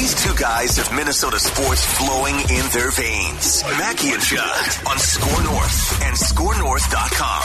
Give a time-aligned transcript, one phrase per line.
[0.00, 3.62] These two guys have Minnesota sports flowing in their veins.
[3.76, 7.42] Mackey and Judd on Score North and ScoreNorth.com.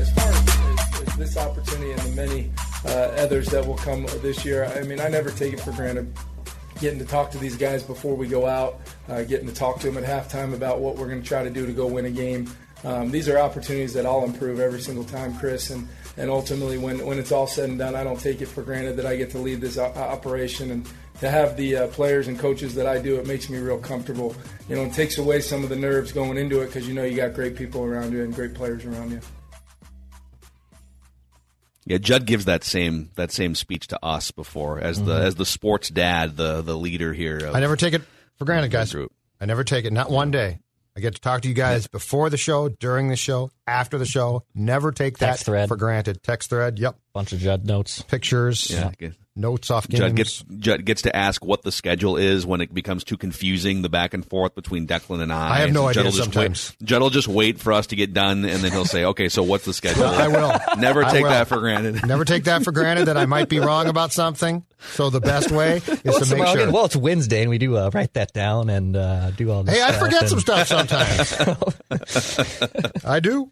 [0.00, 2.50] As far as, as this opportunity and the many
[2.86, 6.10] uh, others that will come this year, I mean, I never take it for granted.
[6.80, 8.80] Getting to talk to these guys before we go out,
[9.10, 11.50] uh, getting to talk to them at halftime about what we're going to try to
[11.50, 12.50] do to go win a game.
[12.84, 15.68] Um, these are opportunities that I'll improve every single time, Chris.
[15.68, 15.86] And,
[16.16, 18.96] and ultimately, when, when it's all said and done, I don't take it for granted
[18.96, 20.70] that I get to lead this operation.
[20.70, 20.88] And
[21.20, 24.34] to have the uh, players and coaches that I do, it makes me real comfortable.
[24.68, 27.04] You know, it takes away some of the nerves going into it because you know
[27.04, 29.20] you got great people around you and great players around you.
[31.84, 35.26] Yeah, Judd gives that same that same speech to us before as the Mm-hmm.
[35.26, 37.36] as the sports dad, the the leader here.
[37.38, 38.02] Of, I never take it
[38.36, 38.92] for granted, guys.
[38.92, 39.12] group.
[39.40, 40.58] I never take it, not one day.
[40.96, 44.06] I get to talk to you guys before the show, during the show, after the
[44.06, 44.44] show.
[44.54, 45.68] Never take that Text thread.
[45.68, 46.22] for granted.
[46.22, 46.96] Text thread, yep.
[47.12, 48.00] Bunch of Judd notes.
[48.02, 49.14] Pictures, Yeah, good.
[49.34, 49.98] notes off games.
[50.00, 53.82] Judd gets Judd gets to ask what the schedule is when it becomes too confusing,
[53.82, 55.56] the back and forth between Declan and I.
[55.56, 56.76] I have no So idea Judd will just sometimes.
[56.80, 59.28] Wait, Judd will just wait for us to get done, and then he'll say, "Okay,
[59.28, 60.58] so what's the schedule?" I will.
[60.78, 61.30] Never I take will.
[61.30, 62.06] that for granted.
[62.06, 64.64] Never take that for granted that I might be wrong about something.
[64.92, 66.70] So the best way is Well, to make well, sure.
[66.70, 69.74] well, it's Wednesday, and we do uh, write that down and uh, do all this.
[69.76, 70.66] hey, I forget and- some stuff
[71.88, 73.00] sometimes.
[73.04, 73.50] I do.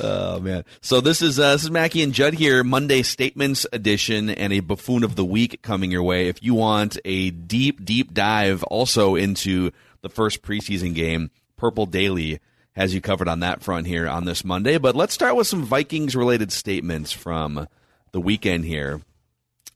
[0.00, 0.64] Oh man!
[0.80, 4.60] So this is uh, this is Mackey and Judd here, Monday Statements edition, and a
[4.60, 6.28] buffoon of the week coming your way.
[6.28, 9.70] If you want a deep, deep dive also into
[10.02, 12.38] the first preseason game, Purple Daily
[12.72, 14.78] has you covered on that front here on this Monday.
[14.78, 17.66] But let's start with some Vikings related statements from
[18.12, 19.00] the weekend here,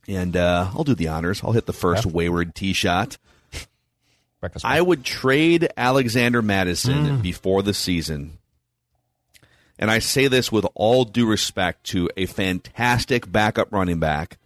[0.08, 1.42] and uh, I'll do the honors.
[1.44, 3.18] I'll hit the first wayward tee shot.
[4.40, 4.64] Breakfast.
[4.64, 8.38] I would trade Alexander Mattison before the season.
[9.78, 14.38] And I say this with all due respect to a fantastic backup running back.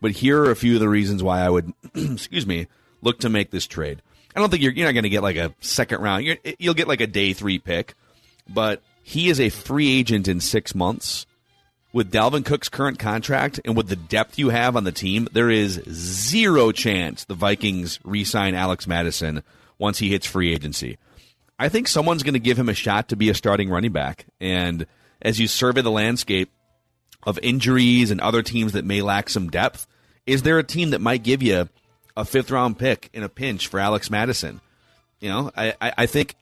[0.00, 2.66] But here are a few of the reasons why I would, excuse me,
[3.02, 4.02] look to make this trade.
[4.34, 6.24] I don't think you're, you're not going to get like a second round.
[6.24, 7.94] You're, you'll get like a day three pick.
[8.48, 11.26] But he is a free agent in six months.
[11.94, 15.48] With Dalvin Cook's current contract and with the depth you have on the team, there
[15.48, 19.44] is zero chance the Vikings re sign Alex Mattison
[19.78, 20.98] once he hits free agency.
[21.56, 24.26] I think someone's going to give him a shot to be a starting running back.
[24.40, 24.86] And
[25.22, 26.50] as you survey the landscape
[27.22, 29.86] of injuries and other teams that may lack some depth,
[30.26, 31.68] is there a team that might give you
[32.16, 34.60] a fifth round pick in a pinch for Alex Mattison?
[35.20, 36.34] You know, I, I, I think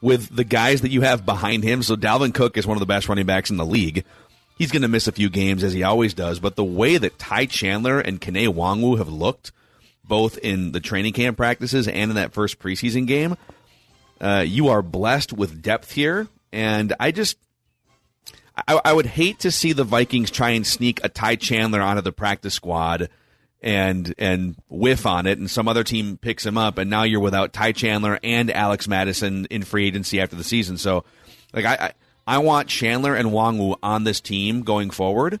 [0.00, 2.86] with the guys that you have behind him, so Dalvin Cook is one of the
[2.86, 4.04] best running backs in the league.
[4.56, 7.18] He's going to miss a few games as he always does, but the way that
[7.18, 9.52] Ty Chandler and Kene Nwangwu have looked,
[10.02, 13.36] both in the training camp practices and in that first preseason game,
[14.20, 17.36] uh, you are blessed with depth here, and I just
[18.56, 22.02] I, I would hate to see the Vikings try and sneak a Ty Chandler onto
[22.02, 23.10] the practice squad
[23.60, 27.20] and and whiff on it, and some other team picks him up, and now you're
[27.20, 30.78] without Ty Chandler and Alex Mattison in free agency after the season.
[30.78, 31.04] So,
[31.52, 31.92] like I I,
[32.26, 35.40] I want Chandler and Nwangwu on this team going forward.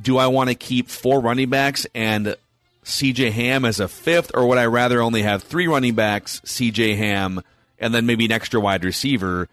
[0.00, 2.36] Do I want to keep four running backs and
[2.84, 6.96] CJ Ham as a fifth, or would I rather only have three running backs, CJ
[6.96, 7.42] Ham,
[7.78, 9.48] and then maybe an extra wide receiver?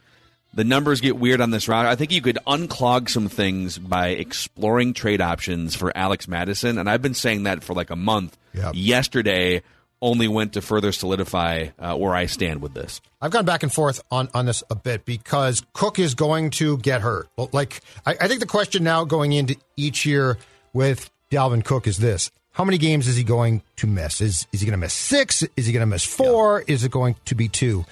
[0.53, 1.87] The numbers get weird on this route.
[1.87, 6.87] I think you could unclog some things by exploring trade options for Alex Mattison, and
[6.89, 8.37] I've been saying that for like a month.
[8.53, 8.73] Yep.
[8.75, 9.63] Yesterday
[10.03, 13.01] only went to further solidify uh, where I stand with this.
[13.21, 16.77] I've gone back and forth on, on this a bit because Cook is going to
[16.77, 17.29] get hurt.
[17.37, 20.37] Well, Like, I, I think the question now going into each year
[20.73, 22.29] with Dalvin Cook is this.
[22.51, 24.21] How many games is he going to miss?
[24.21, 25.43] Is, is he going to miss six?
[25.55, 26.61] Is he going to miss four?
[26.67, 27.85] Is it going to be two?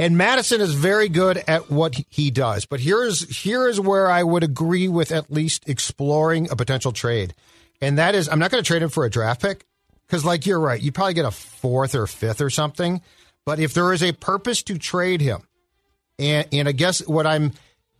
[0.00, 2.64] And Mattison is very good at what he does.
[2.64, 6.90] But here is here is where I would agree with at least exploring a potential
[6.90, 7.34] trade.
[7.82, 9.66] And that is I'm not going to trade him for a draft pick
[10.10, 13.00] because like you're right, you probably get a fourth or fifth or something.
[13.46, 15.46] But if there is a purpose to trade him,
[16.18, 17.52] and and I guess what I'm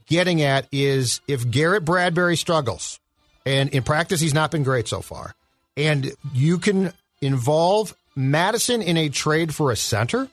[0.06, 2.98] getting at is if Garrett Bradbury struggles,
[3.46, 5.34] and in practice he's not been great so far,
[5.76, 6.92] and you can
[7.22, 10.28] involve Mattison in a trade for a center,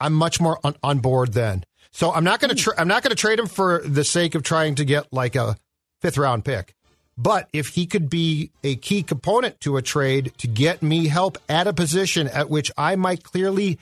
[0.00, 1.64] I'm much more on, on board then.
[1.90, 2.70] So I'm not going to hmm.
[2.70, 5.34] tra- I'm not going to trade him for the sake of trying to get like
[5.34, 5.56] a
[6.00, 6.74] fifth round pick.
[7.16, 11.38] But if he could be a key component to a trade to get me help
[11.48, 13.78] at a position at which I might clearly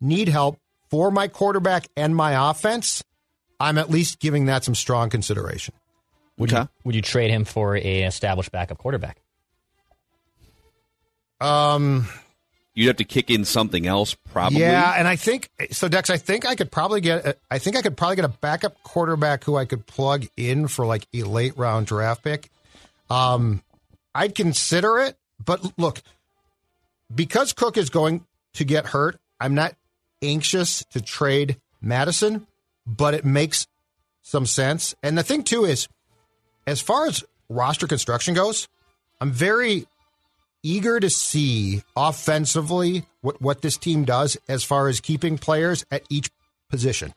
[0.00, 3.02] need help for my quarterback and my offense,
[3.58, 5.74] I'm at least giving that some strong consideration.
[6.38, 9.18] Would you, would you trade him for a established backup quarterback?
[11.40, 12.08] Um,
[12.76, 14.60] You'd have to kick in something else, probably.
[14.60, 16.10] Yeah, and I think so, Dex.
[16.10, 17.24] I think I could probably get.
[17.24, 20.68] A, I think I could probably get a backup quarterback who I could plug in
[20.68, 22.50] for like a late round draft pick.
[23.10, 23.62] Um,
[24.14, 26.02] I'd consider it, but look,
[27.14, 28.24] because Cook is going
[28.54, 29.74] to get hurt, I'm not
[30.22, 32.46] anxious to trade Mattison,
[32.86, 33.66] but it makes
[34.22, 34.94] some sense.
[35.02, 35.88] And the thing too is,
[36.66, 38.68] as far as roster construction goes,
[39.20, 39.86] I'm very
[40.62, 46.02] eager to see offensively what, what this team does as far as keeping players at
[46.10, 46.30] each
[46.68, 47.14] position.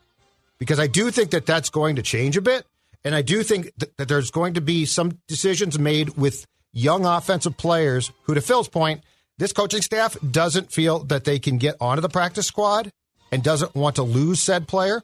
[0.58, 2.64] Because I do think that that's going to change a bit.
[3.04, 7.56] And I do think that, there's going to be some decisions made with young offensive
[7.56, 9.02] players who, to Phil's point,
[9.38, 12.90] this coaching staff doesn't feel that they can get onto the practice squad
[13.32, 15.00] and doesn't want to lose said player.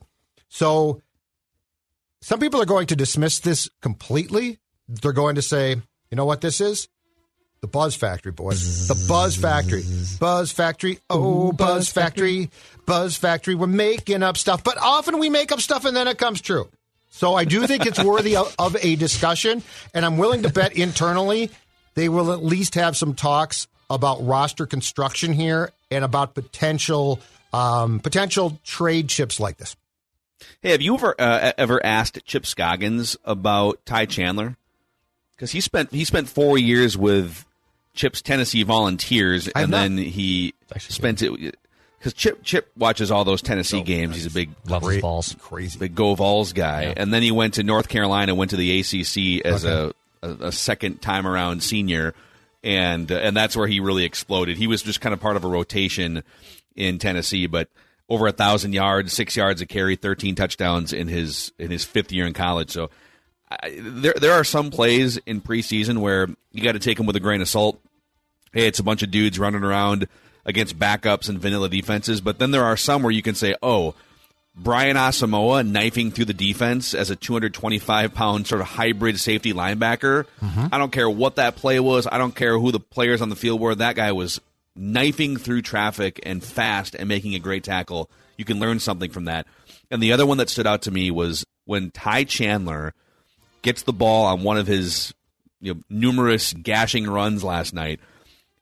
[0.49, 1.01] So
[2.21, 4.59] some people are going to dismiss this completely.
[4.87, 5.71] They're going to say,
[6.11, 6.87] you know what this is?
[7.61, 8.87] The Buzz Factory, boys.
[8.87, 9.83] The Buzz Factory.
[10.19, 10.99] Buzz Factory.
[11.09, 12.51] Oh, Buzz Factory.
[12.85, 13.55] Buzz Factory.
[13.55, 16.69] We're making up stuff, but often we make up stuff and then it comes true.
[17.17, 20.75] So I do think it's worthy of, of a discussion, and I'm willing to bet
[20.75, 21.49] internally
[21.95, 27.19] they will at least have some talks about roster construction here and about potential
[27.51, 29.75] um, potential trade chips like this.
[30.61, 34.55] Hey, have you ever uh, ever asked Chip Scoggins about Ty Chandler?
[35.35, 37.45] Because he spent he spent four years with
[37.95, 41.57] Chip's Tennessee Volunteers, and then he spent it
[41.97, 44.15] because Chip Chip watches all those Tennessee games.
[44.15, 45.35] He's a big Loves his balls.
[45.39, 45.79] Crazy.
[45.79, 49.45] big Go Vols guy, and then he went to North Carolina, went to the ACC
[49.45, 52.13] as a, a, a second time around senior,
[52.63, 54.57] and uh, and that's where he really exploded.
[54.57, 56.23] He was just kind of part of a rotation
[56.75, 57.69] in Tennessee, but
[58.09, 62.11] over a thousand yards, six yards a carry, thirteen touchdowns in his in his fifth
[62.11, 62.69] year in college.
[62.69, 62.89] So
[63.49, 67.15] I, there there are some plays in preseason where you got to take them with
[67.15, 67.81] a grain of salt.
[68.53, 70.07] Hey, it's a bunch of dudes running around
[70.47, 73.93] against backups and vanilla defenses, but then there are some where you can say, oh.
[74.59, 80.25] Brian Asamoah knifing through the defense as a 225 pound sort of hybrid safety linebacker.
[80.41, 80.67] Mm-hmm.
[80.71, 82.07] I don't care what that play was.
[82.11, 83.75] I don't care who the players on the field were.
[83.75, 84.41] That guy was
[84.75, 88.09] knifing through traffic and fast and making a great tackle.
[88.35, 89.45] You can learn something from that.
[89.91, 92.93] And the other one that stood out to me was when Ty Chandler
[93.61, 95.13] gets the ball on one of his
[95.59, 97.99] you know, numerous gashing runs last night,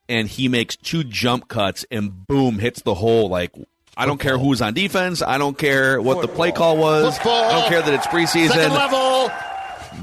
[0.08, 3.52] and he makes two jump cuts and boom hits the hole like.
[3.98, 5.22] I don't care who's on defense.
[5.22, 7.16] I don't care what the play call was.
[7.16, 7.44] Football.
[7.44, 9.30] I don't care that it's preseason Second level.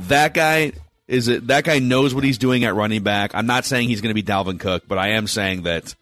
[0.07, 0.71] that guy
[1.07, 3.35] is it that guy knows what he's doing at running back.
[3.35, 5.93] I'm not saying he's going to be Dalvin Cook, but I am saying that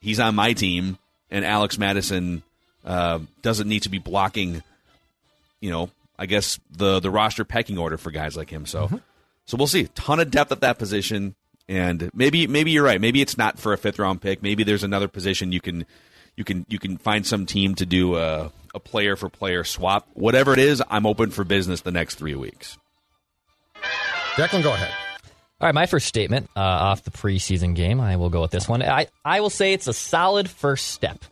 [0.00, 0.98] he's on my team,
[1.30, 2.42] and Alex Mattison
[2.84, 4.62] uh, doesn't need to be blocking.
[5.60, 8.66] You know, I guess the the roster pecking order for guys like him.
[8.66, 9.00] So,
[9.46, 9.88] so we'll see.
[9.94, 11.34] Ton of depth at that position,
[11.68, 13.00] and maybe maybe you're right.
[13.00, 14.42] Maybe it's not for a fifth round pick.
[14.42, 15.86] Maybe there's another position you can
[16.36, 20.08] you can you can find some team to do a, a player for player swap.
[20.14, 22.78] Whatever it is, I'm open for business the next three weeks.
[24.34, 24.92] Declan, go ahead.
[25.60, 28.00] All right, my first statement uh, off the preseason game.
[28.00, 28.82] I will go with this one.
[28.82, 31.24] I, I will say it's a solid first step.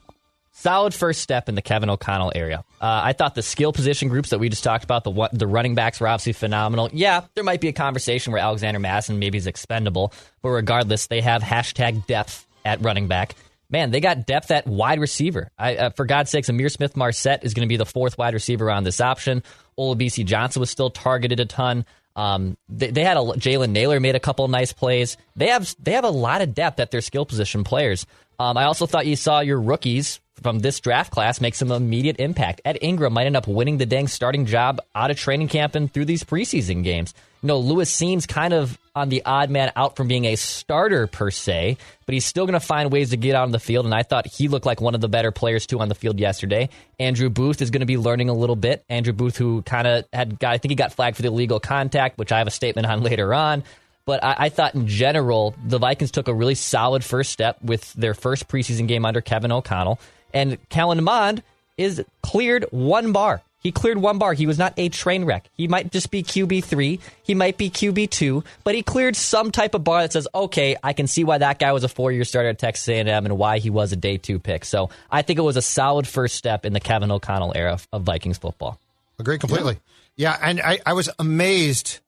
[0.61, 2.63] Solid first step in the Kevin O'Connell area.
[2.79, 5.73] Uh, I thought the skill position groups that we just talked about, the the running
[5.73, 6.87] backs were obviously phenomenal.
[6.93, 10.13] Yeah, there might be a conversation where Alexander Mattison maybe is expendable,
[10.43, 13.33] but regardless, they have hashtag depth at running back.
[13.71, 15.49] Man, they got depth at wide receiver.
[15.57, 18.69] I, uh, for God's sakes, Ihmir Smith-Marsette is going to be the fourth wide receiver
[18.69, 19.41] on this option.
[19.79, 21.85] Olabisi Johnson was still targeted a ton.
[22.15, 25.17] Um, they, they had a Jalen Nailor made a couple nice plays.
[25.35, 28.05] They have they have a lot of depth at their skill position players.
[28.37, 32.19] Um, I also thought you saw your rookies from this draft class make some immediate
[32.19, 32.61] impact.
[32.65, 35.91] Ed Ingram might end up winning the dang starting job out of training camp and
[35.91, 37.13] through these preseason games.
[37.41, 41.07] You know, Lewis seems kind of on the odd man out from being a starter
[41.07, 43.85] per se, but he's still going to find ways to get out on the field.
[43.85, 46.19] And I thought he looked like one of the better players too on the field
[46.19, 46.69] yesterday.
[46.99, 48.83] Andrew Booth is going to be learning a little bit.
[48.89, 51.59] Andrew Booth, who kind of had got, I think he got flagged for the illegal
[51.59, 53.63] contact, which I have a statement on later on.
[54.05, 57.91] But I, I thought in general, the Vikings took a really solid first step with
[57.93, 59.99] their first preseason game under Kevin O'Connell.
[60.33, 61.43] And Kellen Mond
[61.77, 63.41] is cleared one bar.
[63.61, 64.33] He cleared one bar.
[64.33, 65.47] He was not a train wreck.
[65.55, 66.99] He might just be QB3.
[67.21, 70.93] He might be QB2, but he cleared some type of bar that says, okay, I
[70.93, 73.59] can see why that guy was a four year starter at Texas A&M and why
[73.59, 74.65] he was a day two pick.
[74.65, 78.01] So I think it was a solid first step in the Kevin O'Connell era of
[78.01, 78.79] Vikings football.
[79.19, 79.77] Agree completely.
[80.15, 81.99] Yeah, and I, I was amazed.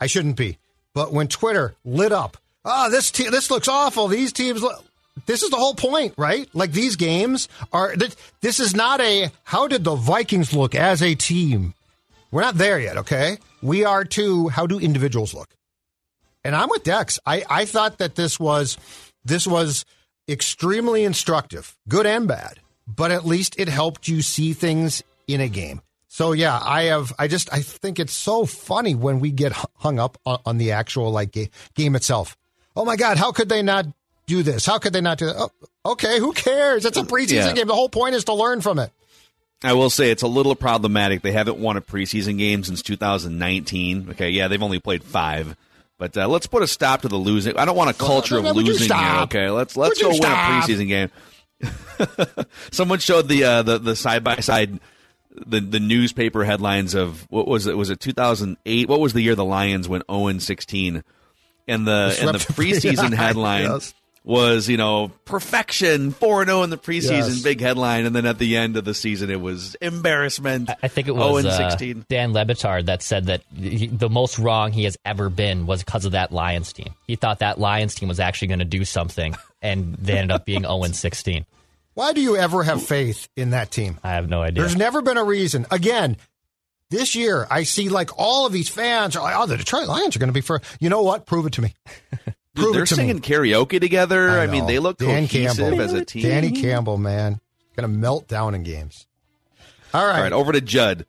[0.00, 0.58] I shouldn't be,
[0.94, 4.06] but when Twitter lit up, oh, this te- this looks awful.
[4.06, 4.84] These teams look.
[5.26, 6.48] This is the whole point, right?
[6.54, 7.94] Like these games are.
[8.40, 9.30] This is not a.
[9.44, 11.74] How did the Vikings look as a team?
[12.30, 12.96] We're not there yet.
[12.98, 14.48] Okay, we are too.
[14.48, 15.54] How do individuals look?
[16.44, 17.18] And I'm with Dex.
[17.26, 18.78] I I thought that this was
[19.24, 19.84] this was
[20.28, 25.48] extremely instructive, good and bad, but at least it helped you see things in a
[25.48, 25.82] game.
[26.08, 27.12] So yeah, I have.
[27.18, 30.72] I just I think it's so funny when we get hung up on, on the
[30.72, 31.36] actual like
[31.74, 32.36] game itself.
[32.74, 33.86] Oh my God, how could they not
[34.30, 34.64] do this?
[34.64, 35.36] How could they not do that?
[35.36, 36.84] Oh, okay, who cares?
[36.84, 37.52] It's a preseason yeah.
[37.52, 37.66] game.
[37.66, 38.90] The whole point is to learn from it.
[39.62, 41.20] I will say it's a little problematic.
[41.20, 44.10] They haven't won a preseason game since 2019.
[44.10, 45.56] Okay, yeah, they've only played five.
[45.98, 47.58] But uh, let's put a stop to the losing.
[47.58, 49.16] I don't want a culture of losing here.
[49.24, 51.10] Okay, let's let's go win a preseason game.
[52.70, 54.80] Someone showed the uh, the the side by side
[55.30, 59.34] the the newspaper headlines of what was it was it 2008 what was the year
[59.34, 61.04] the Lions went 0 16
[61.68, 63.94] and the and the preseason headline yes.
[64.22, 67.42] Was you know perfection 4 0 in the preseason yes.
[67.42, 71.08] big headline and then at the end of the season it was embarrassment I think
[71.08, 71.74] it was uh,
[72.08, 75.82] Dan Le Batard that said that he, the most wrong he has ever been was
[75.82, 78.84] because of that Lions team he thought that Lions team was actually going to do
[78.84, 81.46] something and they ended up being 0 16
[81.94, 83.98] why do you ever have faith in that team?
[84.02, 84.62] I have no idea.
[84.62, 85.66] There's never been a reason.
[85.70, 86.16] Again,
[86.88, 90.16] this year I see like all of these fans are like, oh, the Detroit Lions
[90.16, 90.62] are going to be for.
[90.78, 91.26] You know what?
[91.26, 91.74] Prove it to me.
[92.72, 93.22] They're singing me.
[93.22, 94.30] karaoke together.
[94.30, 95.80] I, I, mean, they look Dan cohesive Campbell.
[95.82, 96.22] as a team.
[96.22, 97.40] Danny Campbell, man,
[97.76, 99.06] going to melt down in games.
[99.92, 100.16] All right.
[100.16, 101.06] All right, over to Judd.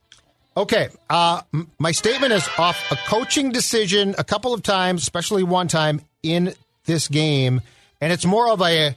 [0.58, 1.42] Okay, uh,
[1.80, 6.54] my statement is off a coaching decision a couple of times, especially one time in
[6.86, 7.62] this game,
[8.02, 8.94] and it's more of a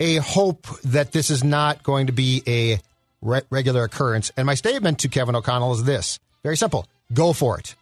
[0.00, 2.80] a hope that this is not going to be a
[3.20, 4.32] re- regular occurrence.
[4.36, 7.74] And my statement to Kevin O'Connell is this very simple go for it.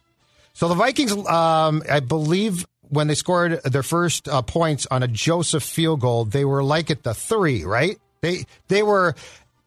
[0.53, 5.07] So the Vikings, um, I believe, when they scored their first uh, points on a
[5.07, 7.97] Joseph field goal, they were like at the three, right?
[8.21, 9.15] They they were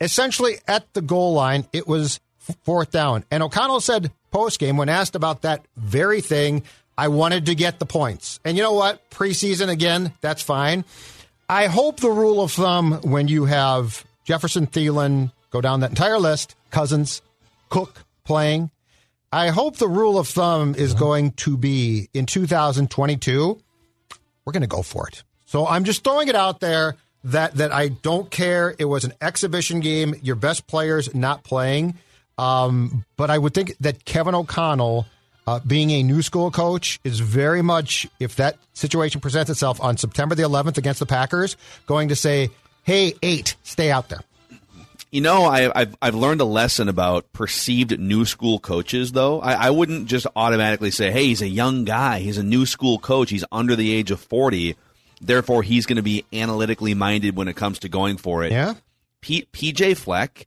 [0.00, 1.66] essentially at the goal line.
[1.72, 2.20] It was
[2.64, 6.62] fourth down, and O'Connell said post game when asked about that very thing,
[6.96, 8.40] I wanted to get the points.
[8.44, 9.10] And you know what?
[9.10, 10.84] Preseason again, that's fine.
[11.48, 16.18] I hope the rule of thumb when you have Jefferson Thielen go down that entire
[16.18, 17.22] list, Cousins,
[17.70, 18.70] Cook playing,
[19.32, 23.60] I hope the rule of thumb is going to be in 2022,
[24.44, 25.22] we're going to go for it.
[25.46, 28.74] So I'm just throwing it out there that that I don't care.
[28.78, 30.14] It was an exhibition game.
[30.22, 31.94] Your best players not playing.
[32.38, 35.06] Um, but I would think that Kevin O'Connell
[35.46, 39.96] uh, being a new school coach is very much, if that situation presents itself on
[39.96, 41.56] September the 11th against the Packers,
[41.86, 42.48] going to say,
[42.84, 44.20] hey, eight, stay out there.
[45.10, 49.40] You know, I, have I've learned a lesson about perceived new school coaches, though.
[49.40, 52.20] I, I wouldn't just automatically say, hey, he's a young guy.
[52.20, 53.30] He's a new school coach.
[53.30, 54.76] He's under the age of 40.
[55.20, 58.52] Therefore, he's going to be analytically minded when it comes to going for it.
[58.52, 58.74] Yeah.
[59.20, 60.46] P, PJ Fleck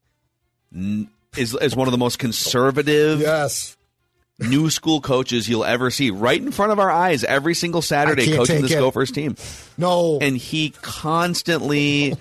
[0.73, 3.19] is, is one of the most conservative.
[3.19, 3.77] Yes
[4.39, 8.35] new school coaches you'll ever see right in front of our eyes every single Saturday
[8.35, 8.79] coaching this it.
[8.79, 9.35] Gophers team.
[9.77, 10.17] No.
[10.19, 12.15] And he constantly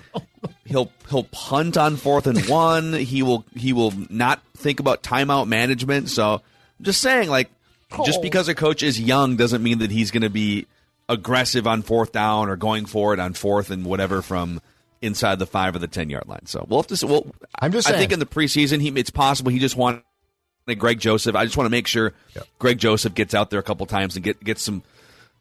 [0.65, 2.93] he'll he'll punt on fourth and one.
[2.93, 6.09] He will he will not think about timeout management.
[6.09, 7.49] So I'm just saying like
[7.91, 8.05] oh.
[8.05, 10.67] just because a coach is young doesn't mean that he's going to be
[11.09, 14.61] aggressive on fourth down or going for it on fourth and whatever from
[15.01, 16.45] inside the 5 or the 10 yard line.
[16.45, 17.25] So we'll have to well
[17.59, 17.97] I'm just saying.
[17.97, 20.03] I think in the preseason he it's possible he just wanted
[20.77, 21.35] Greg Joseph.
[21.35, 22.47] I just want to make sure yep.
[22.57, 24.83] Greg Joseph gets out there a couple times and get get some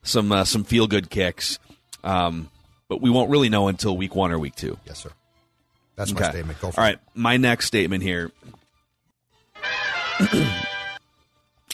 [0.02, 1.58] some uh, some feel good kicks.
[2.04, 2.50] Um,
[2.92, 4.76] but we won't really know until week one or week two.
[4.84, 5.08] Yes, sir.
[5.96, 6.60] That's my statement.
[6.60, 8.30] Go for All right, my next statement here.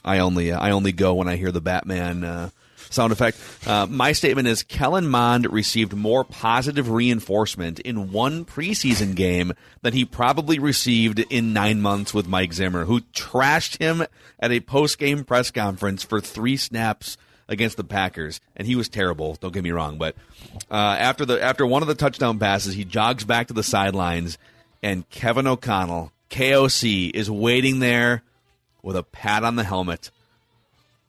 [0.05, 3.37] I only uh, I only go when I hear the Batman uh, sound effect.
[3.67, 9.95] Uh, my statement is Kellen Mond received more positive reinforcement in one preseason game than
[9.95, 14.07] he probably received in nine months with Mike Zimmer, who trashed him
[14.39, 17.17] at a post game press conference for three snaps
[17.49, 19.37] against the Packers, and he was terrible.
[19.41, 20.15] Don't get me wrong, but
[20.71, 24.39] uh, after the after one of the touchdown passes, he jogs back to the sidelines,
[24.83, 28.23] and Kevin O'Connell, KOC, is waiting there
[28.83, 30.11] with a pat on the helmet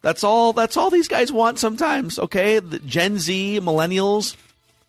[0.01, 0.53] That's all.
[0.53, 2.17] That's all these guys want sometimes.
[2.17, 4.35] Okay, the Gen Z, millennials,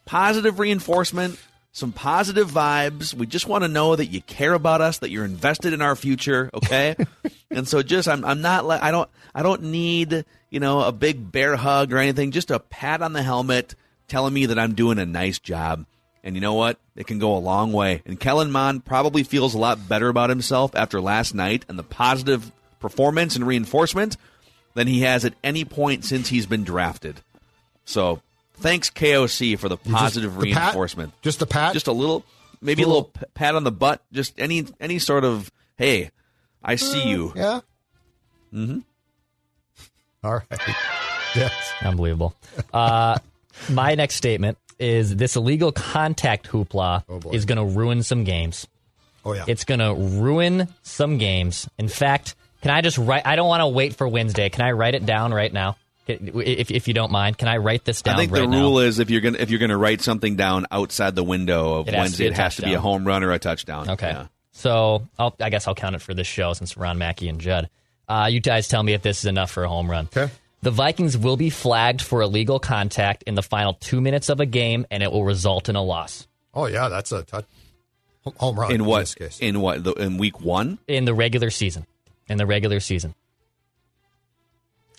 [0.07, 1.39] positive reinforcement,
[1.73, 3.15] some positive vibes.
[3.15, 5.97] We just want to know that you care about us, that you're invested in our
[5.97, 6.51] future.
[6.55, 6.97] Okay,
[7.51, 10.93] and so just I'm I'm not like I don't I don't need you know a
[10.93, 12.31] big bear hug or anything.
[12.31, 13.75] Just a pat on the helmet
[14.09, 15.87] telling me that I'm doing a nice job.
[16.23, 16.79] And you know what?
[16.97, 18.03] It can go a long way.
[18.05, 21.83] And Kellen Mond probably feels a lot better about himself after last night and the
[21.83, 24.19] positive performance and reinforcement
[24.75, 27.23] than he has at any point since he's been drafted.
[27.87, 28.21] So
[28.61, 30.65] thanks KOC for the positive the pat?
[30.67, 31.13] reinforcement.
[31.23, 31.73] Just a pat?
[31.73, 32.25] Just a little,
[32.61, 34.03] maybe a Little- little pat on the butt.
[34.13, 36.11] Just any any sort of hey,
[36.63, 37.33] I see you.
[37.35, 37.61] Yeah.
[38.55, 38.79] Mm-hmm.
[40.25, 40.61] All right.
[41.37, 41.53] Yes.
[41.83, 42.35] Unbelievable.
[42.75, 43.17] Uh,
[43.69, 48.67] my next statement is this illegal contact hoopla Oh, is going to ruin some games.
[49.25, 49.45] Oh yeah.
[49.47, 51.69] It's going to ruin some games.
[51.79, 53.25] In fact, can I just write?
[53.29, 54.49] I don't want to wait for Wednesday.
[54.49, 55.77] Can I write it down right now?
[56.19, 58.61] If, if you don't mind, can I write this down I think right the now?
[58.63, 61.89] rule is if you're gonna if you're gonna write something down outside the window of
[61.89, 63.91] It Wednesday, it has to be a home run or a touchdown.
[63.91, 64.11] Okay.
[64.11, 64.27] Yeah.
[64.53, 67.69] So I'll, I guess I'll count it for this show since Ron Mackey and Judd.
[68.09, 70.07] Uh, you guys tell me if this is enough for a home run.
[70.15, 70.31] Okay.
[70.63, 74.47] The Vikings will be flagged for illegal contact in the final two minutes of a
[74.47, 76.27] game, and it will result in a loss.
[76.53, 77.47] oh yeah, that's a touch.
[78.37, 79.01] home run In what?
[79.01, 79.39] this case.
[79.41, 79.83] In what?
[79.85, 80.79] The, in week one?
[80.87, 81.87] in the regular season.
[82.29, 83.15] In the regular season.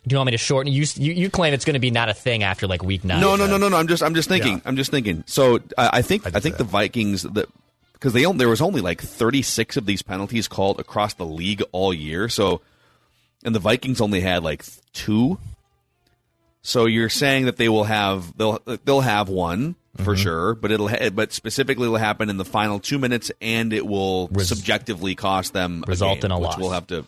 [0.08, 0.72] Do you want me to shorten?
[0.74, 3.22] You you, you claim it's going to be not a thing after like week nine.
[3.22, 3.78] No, no, no, no, no.
[3.78, 4.54] I'm just, I'm just thinking.
[4.54, 4.62] Yeah.
[4.66, 5.24] I'm just thinking.
[5.28, 6.70] So I I think, I I, think did the.
[6.72, 7.48] Vikings that
[7.94, 11.94] because they there was only like 36 of these penalties called across the league all
[11.94, 12.30] year.
[12.30, 12.62] So,
[13.44, 15.38] and the Vikings only had like two.
[16.64, 20.24] So you're saying that they will have they'll they'll have one for Mm-hmm.
[20.24, 23.86] sure, but it'll ha- but specifically will happen in the final two minutes, and it
[23.86, 26.58] will Res- subjectively cost them Result a game, in a which loss.
[26.58, 27.06] We'll have to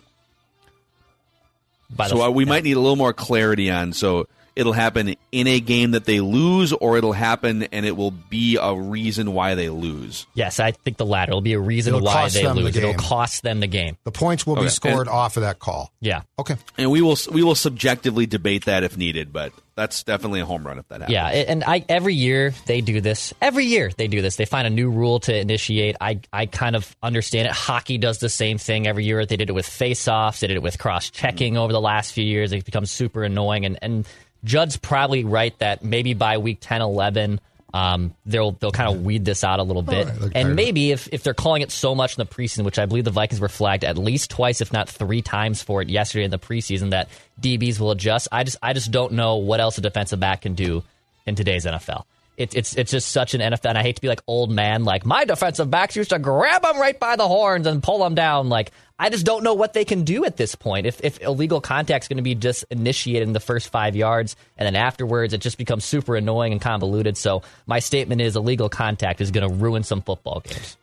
[1.96, 2.50] The so uh, we yeah.
[2.50, 3.94] might need a little more clarity on.
[3.94, 8.12] So it'll happen in a game that they lose, or it'll happen and it will
[8.12, 10.26] be a reason why they lose.
[10.34, 11.32] Yes, I think the latter.
[11.32, 12.78] It'll be a reason It'll why they them the lose.
[12.78, 13.98] It'll cost them the game.
[14.04, 14.64] The points will Okay.
[14.64, 15.92] be scored off of that call.
[16.00, 16.22] Yeah.
[16.38, 16.58] Okay.
[16.78, 20.66] And we will we will subjectively debate that if needed, but that's definitely a home
[20.68, 21.14] run if that happens.
[21.14, 23.34] Yeah, and I every year they do this.
[23.42, 24.36] Every year they do this.
[24.36, 25.96] They find a new rule to initiate.
[26.00, 27.54] I I kind of understand it.
[27.54, 29.26] Hockey does the same thing every year.
[29.26, 30.42] They did it with face-offs.
[30.42, 31.58] They did it with cross-checking mm.
[31.58, 32.52] over the last few years.
[32.52, 33.66] It becomes super annoying.
[33.66, 34.08] And and
[34.44, 37.40] Judd's probably right that maybe by week 10, 11,
[37.74, 40.08] um, they'll they'll kind of weed this out a little bit.
[40.08, 42.86] right, and maybe if if they're calling it so much in the preseason, which I
[42.86, 46.24] believe the Vikings were flagged at least twice, if not three times for it yesterday
[46.26, 47.10] in the preseason, that
[47.42, 48.28] DBs will adjust.
[48.32, 50.84] I just I just don't know what else a defensive back can do
[51.26, 52.04] in today's NFL.
[52.36, 54.84] It's it's it's just such an NFL, and I hate to be like old man.
[54.84, 58.16] Like my defensive backs used to grab them right by the horns and pull them
[58.16, 58.50] down.
[58.50, 60.88] Like I just don't know what they can do at this point.
[60.88, 64.66] If if illegal contact's going to be just initiated in the first five yards, and
[64.66, 67.18] then afterwards it just becomes super annoying and convoluted.
[67.18, 70.78] So my statement is illegal contact is going to ruin some football games.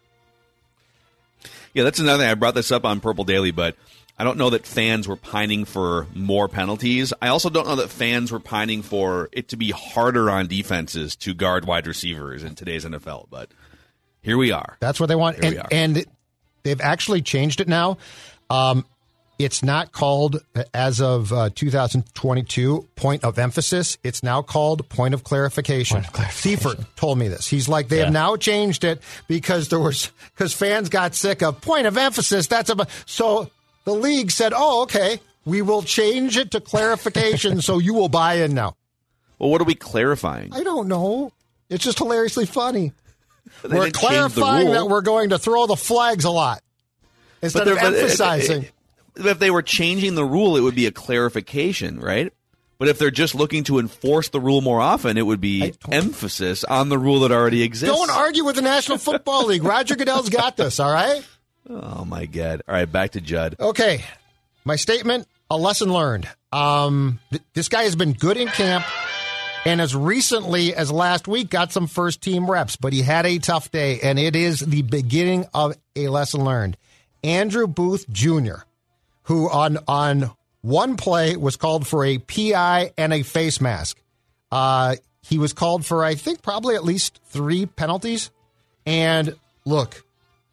[1.74, 2.30] Yeah, that's another thing.
[2.30, 3.76] I brought this up on Purple Daily, but
[4.20, 7.14] I don't know that fans were pining for more penalties.
[7.22, 11.16] I also don't know that fans were pining for it to be harder on defenses
[11.16, 13.28] to guard wide receivers in today's NFL.
[13.30, 13.48] But
[14.20, 14.76] here we are.
[14.78, 15.42] That's what they want.
[15.42, 15.68] Here we And, are.
[15.72, 16.04] and
[16.64, 17.96] they've actually changed it now.
[18.50, 18.84] Um,
[19.38, 20.42] it's not called,
[20.74, 23.96] as of uh, 2022, point of emphasis.
[24.04, 26.04] It's now called point of clarification.
[26.30, 27.48] Seifert told me this.
[27.48, 28.04] He's like, they Yeah.
[28.04, 32.48] have now changed it because there was, because fans got sick of point of emphasis.
[32.48, 33.50] That's a, so
[33.84, 38.34] the league said, oh, okay, we will change it to clarification so you will buy
[38.34, 38.76] in now.
[39.38, 40.52] Well, what are we clarifying?
[40.52, 41.32] I don't know.
[41.68, 42.92] It's just hilariously funny.
[43.62, 43.98] We're didn't change the
[44.42, 46.62] clarifying that we're going to throw the flags a lot
[47.42, 48.66] instead of they're- uh, but- uh, uh, emphasizing.
[49.16, 52.32] if they were changing the rule, it would be a clarification, right?
[52.78, 56.64] But if they're just looking to enforce the rule more often, it would be emphasis
[56.64, 57.94] on the rule that already exists.
[57.94, 59.62] Don't argue with the National Football League.
[59.64, 61.22] Roger Goodell's got this, all right?
[61.68, 62.62] Oh my god!
[62.66, 63.56] All right, back to Judd.
[63.60, 64.04] Okay.
[64.64, 66.28] My statement a lesson learned.
[66.52, 68.84] Um, th- this guy has been good in camp
[69.64, 73.38] and as recently as last week got some first team reps, but he had a
[73.38, 76.76] tough day, and it is the beginning of a lesson learned.
[77.22, 78.62] Andrew Booth Jr.,
[79.24, 80.30] who on on
[80.62, 84.00] one play was called for a PI and a face mask.
[84.50, 88.30] Uh, he was called for, I think, probably at least three penalties.
[88.86, 90.02] And look,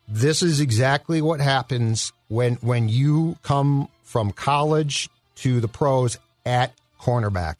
[0.07, 6.73] this is exactly what happens when when you come from college to the pros at
[6.99, 7.55] cornerback.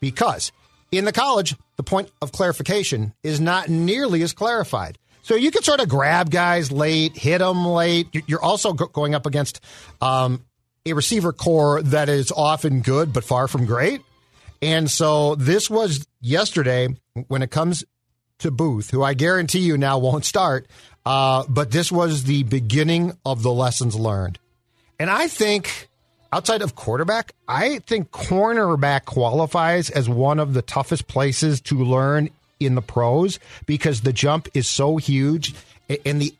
[0.00, 0.52] Because
[0.92, 4.98] in the college, the point of clarification is not nearly as clarified.
[5.22, 8.08] So you can sort of grab guys late, hit them late.
[8.12, 9.60] You- You're also going up against
[10.00, 10.44] um,
[10.84, 14.02] a receiver core that is often good but far from great.
[14.62, 16.88] And so this was yesterday
[17.28, 17.84] when it comes
[18.38, 20.66] to Booth, who I guarantee you now won't start,
[21.06, 24.40] uh, but this was the beginning of the lessons learned.
[24.98, 25.88] And I think
[26.32, 32.30] outside of quarterback, I think cornerback qualifies as one of the toughest places to learn
[32.58, 35.54] in the pros because the jump is so huge
[36.04, 36.34] and the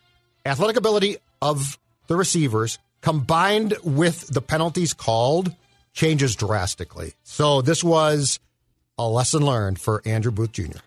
[0.44, 5.54] athletic ability of the receivers combined with the penalties called
[5.92, 7.14] changes drastically.
[7.22, 8.40] So this was
[8.98, 10.78] a lesson learned for Andrew Booth Jr.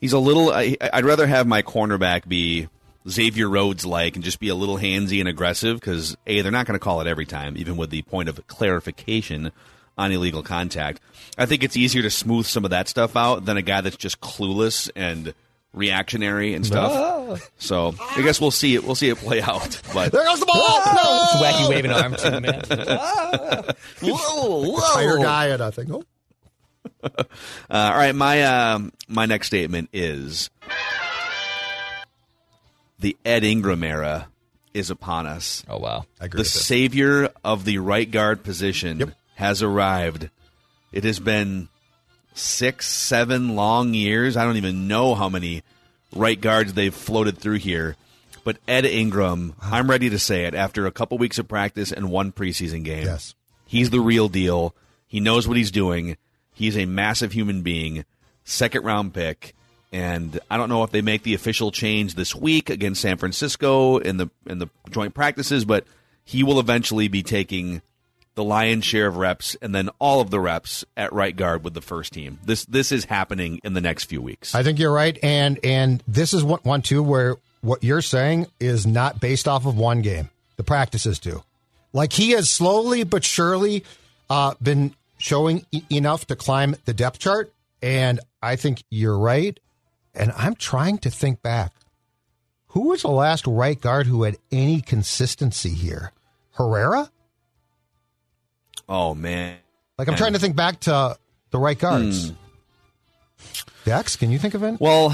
[0.00, 0.50] He's a little.
[0.52, 2.68] I, I'd rather have my cornerback be
[3.08, 6.66] Xavier Rhodes like and just be a little handsy and aggressive because a they're not
[6.66, 9.52] going to call it every time, even with the point of clarification
[9.96, 11.00] on illegal contact.
[11.36, 13.96] I think it's easier to smooth some of that stuff out than a guy that's
[13.96, 15.34] just clueless and
[15.74, 16.92] reactionary and stuff.
[16.94, 17.36] Ah.
[17.58, 18.84] So I guess we'll see it.
[18.84, 19.80] We'll see it play out.
[19.92, 20.56] But There goes the ball.
[20.56, 21.40] It's No!
[21.42, 22.62] wacky waving arm too, man.
[24.02, 24.94] whoa, whoa.
[24.94, 26.04] Tire guy and I think, oh,
[27.04, 27.10] Uh,
[27.70, 30.50] all right, my um, my next statement is
[32.98, 34.28] the Ed Ingram era
[34.74, 35.64] is upon us.
[35.68, 36.04] Oh wow.
[36.20, 36.64] I agree The with this.
[36.66, 39.10] savior of the right guard position Yep.
[39.36, 40.30] has arrived.
[40.92, 41.68] It has been
[42.34, 44.36] six, seven long years.
[44.36, 45.62] I don't even know how many
[46.14, 47.96] right guards they've floated through here.
[48.44, 52.10] But Ed Ingram, I'm ready to say it after a couple weeks of practice and
[52.10, 53.04] one preseason game.
[53.04, 53.34] Yes.
[53.66, 54.74] He's the real deal.
[55.06, 56.16] He knows what he's doing.
[56.54, 58.04] He's a massive human being.
[58.44, 59.54] Second round pick.
[59.92, 63.98] And I don't know if they make the official change this week against San Francisco
[63.98, 65.84] in the in the joint practices, but
[66.24, 67.80] he will eventually be taking
[68.34, 71.74] the lion's share of reps and then all of the reps at right guard with
[71.74, 72.38] the first team.
[72.44, 74.54] This this is happening in the next few weeks.
[74.54, 78.46] I think you're right, and and this is one, one too where what you're saying
[78.60, 80.30] is not based off of one game.
[80.56, 81.42] The practices do.
[81.92, 83.84] Like he has slowly but surely
[84.30, 89.58] uh, been showing e- enough to climb the depth chart, and I think you're right.
[90.18, 91.72] And I'm trying to think back.
[92.72, 96.12] Who was the last right guard who had any consistency here?
[96.52, 97.10] Herrera?
[98.88, 99.56] oh man.
[99.96, 101.16] Like I'm trying to think back to
[101.50, 102.30] the right guards.
[102.30, 102.34] Hmm.
[103.84, 104.80] Dex, can you think of it?
[104.80, 105.10] Well,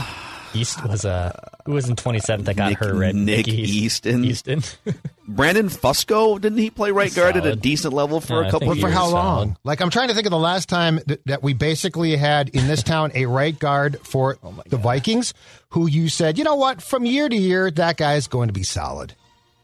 [0.54, 1.32] East was uh
[1.66, 4.04] who was in 27th that got Nick- her red Nick East.
[4.06, 4.24] Easton.
[4.24, 4.62] Easton.
[5.28, 8.50] Brandon Fusco, didn't he play right guard at a decent level for Yeah, I a
[8.50, 9.14] couple of But for how solid.
[9.14, 9.56] long?
[9.64, 12.66] Like I'm trying to think of the last time that, that we basically had in
[12.68, 14.36] this town a right guard for
[14.66, 15.32] the Vikings,
[15.70, 18.62] who you said, you know what, from year to year, that guy's going to be
[18.64, 19.14] solid.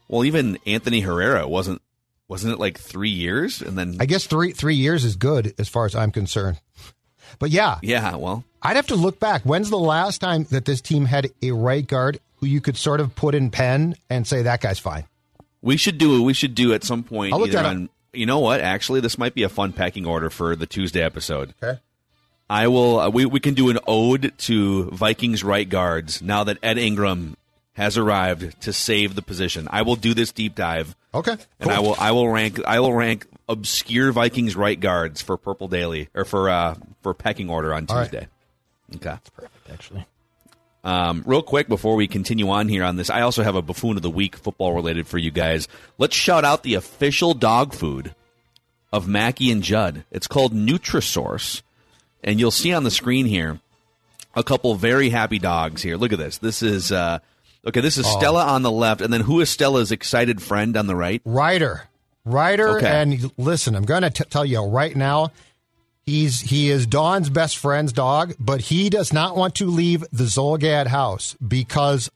[0.07, 1.81] Well, even Anthony Herrera wasn't
[2.27, 5.69] wasn't it like three years and then I guess three three years is good as
[5.69, 6.59] far as I'm concerned.
[7.39, 9.43] But yeah, yeah, well, I'd have to look back.
[9.43, 12.99] When's the last time that this team had a right guard who you could sort
[12.99, 15.05] of put in pen and say that guy's fine?
[15.61, 17.65] we should do we should do at some point I'll look up.
[17.65, 21.01] on you know what actually this might be a fun packing order for the Tuesday
[21.01, 21.53] episode.
[21.61, 21.79] Okay.
[22.49, 26.57] I will uh, we we can do an ode to Vikings right guards now that
[26.61, 27.37] Ed Ingram
[27.73, 29.67] has arrived to save the position.
[29.71, 30.95] I will do this deep dive.
[31.13, 31.37] Okay.
[31.59, 35.69] And I will I will rank I will rank obscure Vikings right guards for Purple
[35.69, 38.03] Daily or for uh for pecking order on All right.
[38.09, 38.27] Tuesday.
[38.95, 38.99] Okay.
[39.03, 40.05] That's perfect actually.
[40.83, 43.97] Um, real quick before we continue on here on this, I also have a buffoon
[43.97, 45.67] of the week football related for you guys.
[45.99, 48.15] Let's shout out the official dog food
[48.91, 50.03] of Mackey and Judd.
[50.11, 51.61] It's called Nutrisource,
[52.23, 53.59] and you'll see on the screen here
[54.35, 55.97] a couple very happy dogs here.
[55.97, 56.39] Look at this.
[56.39, 57.19] This is uh,
[57.67, 57.81] okay.
[57.81, 60.95] This is Stella on the left, and then who is Stella's excited friend on the
[60.95, 61.21] right?
[61.25, 61.87] Ryder.
[62.25, 62.87] Ryder, Okay.
[62.87, 65.31] and listen, I'm going to tell you right now,
[66.05, 70.25] he's he is Dawn's best friend's dog, but he does not want to leave the
[70.25, 72.09] Zulgad house because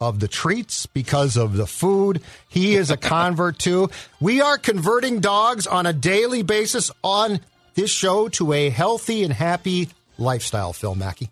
[0.00, 2.20] of the treats, because of the food.
[2.48, 3.90] He is a convert too.
[4.20, 7.40] We are converting dogs on a daily basis on
[7.74, 11.30] this show to a healthy and happy lifestyle, Phil Mackey.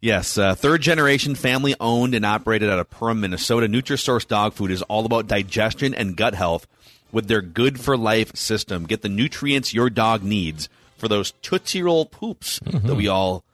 [0.00, 3.66] Yes, uh, third generation family owned and operated out of Perham, Minnesota.
[3.66, 6.66] Nutrisource Dog Food is all about digestion and gut health
[7.10, 8.84] with their good for life system.
[8.84, 10.68] Get the nutrients your dog needs
[11.04, 13.44] for those Tootsie Roll poops that we all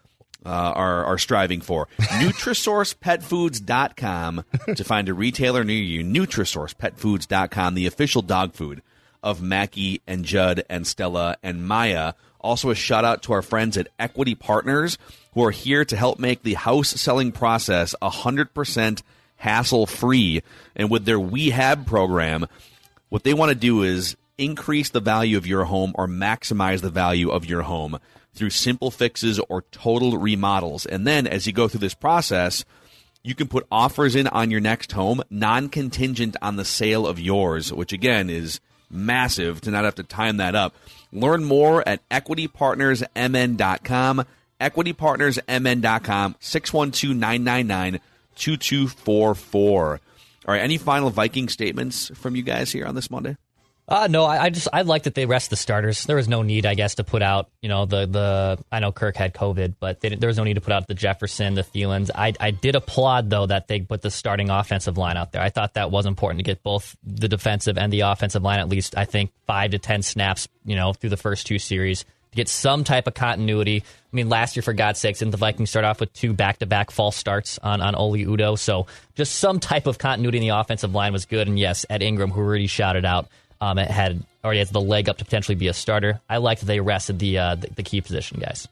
[0.47, 1.89] uh, are, are striving for.
[1.99, 4.45] NutrisourcePetFoods.com
[4.77, 6.05] to find a retailer near you.
[6.05, 8.83] NutrisourcePetFoods.com, the official dog food
[9.21, 12.13] of Mackey and Judd and Stella and Maya.
[12.41, 14.97] Also, a shout out to our friends at Equity Partners
[15.35, 19.03] who are here to help make the house selling process 100%
[19.39, 20.45] hassle free.
[20.77, 22.47] And with their WeHab program,
[23.09, 26.91] what they want to do is increase the value of your home or maximize the
[26.91, 27.99] value of your home
[28.35, 30.85] through simple fixes or total remodels.
[30.87, 32.65] And then as you go through this process,
[33.23, 37.21] you can put offers in on your next home, non contingent on the sale of
[37.21, 40.75] yours, which again is massive to not have to time that up.
[41.13, 44.25] Learn more at equitypartnersmn.com.
[44.61, 48.01] Equitypartnersmn.com, 612 999
[48.37, 50.01] 2244.
[50.47, 53.37] All right, any final Viking statements from you guys here on this Monday?
[53.91, 56.05] Uh, no, I, I just I like that they rest the starters.
[56.05, 58.93] There was no need, I guess, to put out you know the the I know
[58.93, 62.09] Kirk had COVID, but there was no need to put out the Jefferson, the Thielens.
[62.15, 65.43] I I did applaud though that they put the starting offensive line out there.
[65.43, 68.69] I thought that was important to get both the defensive and the offensive line at
[68.69, 72.37] least I think five to ten snaps you know through the first two series to
[72.37, 73.83] get some type of continuity.
[73.83, 76.59] I mean, last year, for God's sakes, didn't the Vikings start off with two back
[76.59, 78.59] to back false starts on, on Oli Udoh?
[78.59, 81.49] So just some type of continuity in the offensive line was good.
[81.49, 83.29] And yes, Ed Ingram, who already shouted out,
[83.61, 86.21] um, it had already has the leg up to potentially be a starter.
[86.29, 88.69] I like that they rested the, uh, the, the key position guys.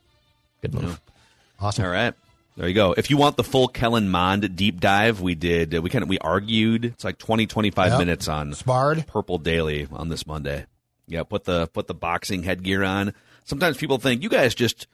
[0.61, 0.83] Good move.
[0.83, 1.65] Yeah.
[1.65, 1.85] Awesome.
[1.85, 2.13] All right.
[2.57, 2.93] There you go.
[2.93, 5.77] If you want the full Kellen Mond deep dive, we did.
[5.79, 6.85] We kind of we argued.
[6.85, 7.99] It's like 20, 25 yep.
[7.99, 10.65] minutes on Sparred Purple Daily on this Monday.
[11.07, 13.13] Yeah, put the put the boxing headgear on
[13.49, 14.87] sometimes people think you guys just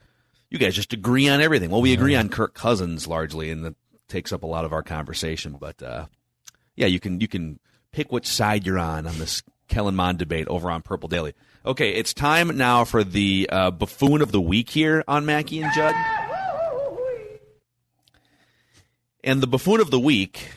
[0.50, 1.70] you guys just agree on everything.
[1.70, 3.74] Well, we agree on Kirk Cousins largely, and that
[4.08, 5.56] takes up a lot of our conversation.
[5.60, 6.06] But uh,
[6.74, 7.60] yeah, you can you can
[7.92, 11.34] pick which side you're on on this Kellen Mond debate over on Purple Daily.
[11.64, 15.72] Okay, it's time now for the uh, buffoon of the week here on Mackey and
[15.74, 15.94] Judd.
[19.24, 20.50] And the buffoon of the week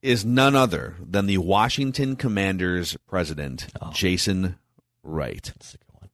[0.00, 3.90] is none other than the Washington Commanders president, oh.
[3.92, 4.56] Jason
[5.02, 5.42] Wright.
[5.42, 6.10] That's a good one.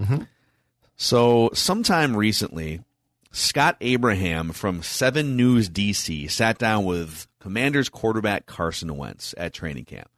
[0.00, 0.24] Mm-hmm.
[0.96, 2.80] So, sometime recently,
[3.30, 9.84] Scott Abraham from 7 News DC sat down with Commanders quarterback Carson Wentz at training
[9.84, 10.10] camp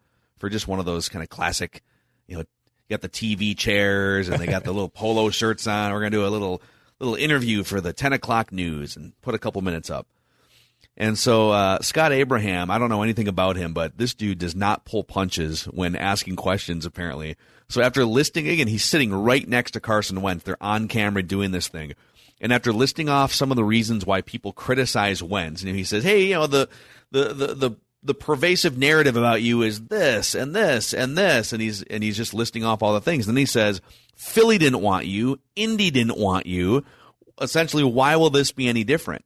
[0.42, 1.85] for just one of those kind of classic,
[2.26, 2.46] you know, you
[2.90, 5.92] got the TV chairs and they got the little polo shirts on.
[5.92, 6.61] We're going to do a little
[6.98, 10.09] little interview for the 10 o'clock news and put a couple minutes up.
[10.96, 14.57] And so uh, Scott Abraham, I don't know anything about him, but this dude does
[14.57, 17.37] not pull punches when asking questions, apparently.
[17.68, 20.42] So after listing again, he's sitting right next to Carson Wentz.
[20.42, 21.92] They're on camera doing this thing.
[22.40, 26.02] And after listing off some of the reasons why people criticize Wentz, and he says,
[26.02, 26.68] "Hey, you know the
[27.12, 31.62] the the the, the pervasive narrative about you is this and this and this," and
[31.62, 33.26] he's and he's just listing off all the things.
[33.26, 33.80] And then he says,
[34.14, 36.84] "Philly didn't want you, Indy didn't want you.
[37.40, 39.24] Essentially, why will this be any different?"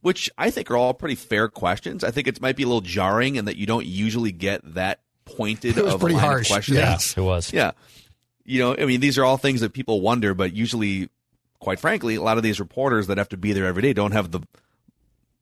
[0.00, 2.04] Which I think are all pretty fair questions.
[2.04, 5.00] I think it might be a little jarring, and that you don't usually get that
[5.24, 6.48] pointed it was of pretty line harsh.
[6.48, 6.80] of questioning.
[6.80, 7.52] Yes, it was.
[7.52, 7.72] Yeah.
[8.44, 11.08] You know, I mean, these are all things that people wonder, but usually,
[11.58, 14.12] quite frankly, a lot of these reporters that have to be there every day don't
[14.12, 14.40] have the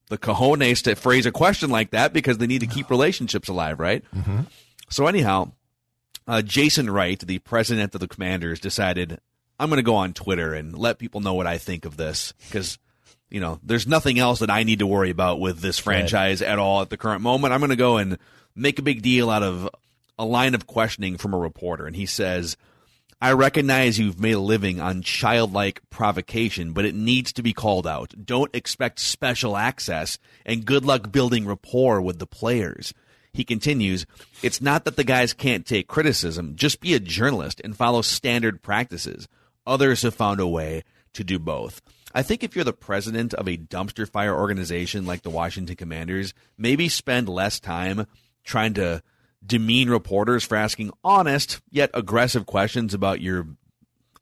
[0.09, 3.81] the cojones to phrase a question like that because they need to keep relationships alive,
[3.81, 4.05] right?
[4.14, 4.40] Mm-hmm.
[4.90, 5.53] So anyhow,
[6.27, 9.19] uh, Jason Wright, the president of the Commanders, decided
[9.59, 12.33] I'm going to go on Twitter and let people know what I think of this
[12.47, 12.79] because
[13.31, 16.51] you know there's nothing else that I need to worry about with this franchise right.
[16.51, 17.53] at all at the current moment.
[17.53, 18.19] I'm going to go and
[18.55, 19.69] make a big deal out of
[20.19, 22.57] a line of questioning from a reporter, and he says,
[23.20, 27.87] I recognize you've made a living on childlike provocation, but it needs to be called
[27.87, 28.12] out.
[28.24, 32.92] Don't expect special access, and good luck building rapport with the players.
[33.33, 34.07] He continues,
[34.42, 38.62] It's not that the guys can't take criticism, just be a journalist and follow standard
[38.62, 39.29] practices.
[39.66, 41.81] Others have found a way to do both.
[42.14, 46.33] I think if you're the president of a dumpster fire organization like the Washington Commanders,
[46.57, 48.07] maybe spend less time
[48.44, 49.03] trying to
[49.46, 53.46] demean reporters for asking honest yet aggressive questions about your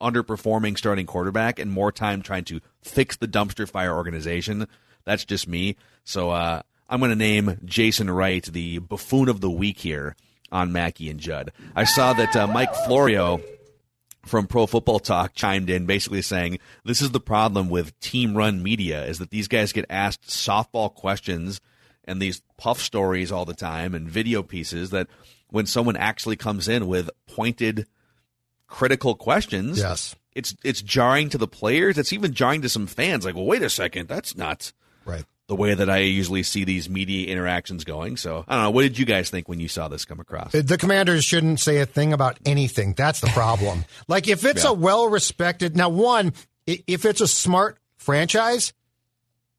[0.00, 4.66] underperforming starting quarterback and more time trying to fix the dumpster fire organization.
[5.04, 5.76] That's just me.
[6.04, 10.16] So uh, I'm going to name Jason Wright the buffoon of the week here
[10.50, 11.52] on Mackey and Judd.
[11.74, 13.40] I saw that uh, Mike Florio
[14.26, 18.62] from Pro Football Talk chimed in basically saying this is the problem with team run
[18.62, 21.60] media is that these guys get asked softball questions
[22.04, 25.06] and these puff stories all the time and video pieces that
[25.48, 27.86] when someone actually comes in with pointed
[28.66, 33.24] critical questions yes it's it's jarring to the players it's even jarring to some fans
[33.24, 34.72] like well wait a second that's not
[35.04, 38.16] right the way that I usually see these media interactions going.
[38.16, 38.70] So I don't know.
[38.70, 40.52] What did you guys think when you saw this come across?
[40.52, 42.94] The commanders shouldn't say a thing about anything.
[42.96, 43.84] That's the problem.
[44.08, 44.70] like if it's yeah.
[44.70, 46.32] a well respected, now one,
[46.66, 48.72] if it's a smart franchise,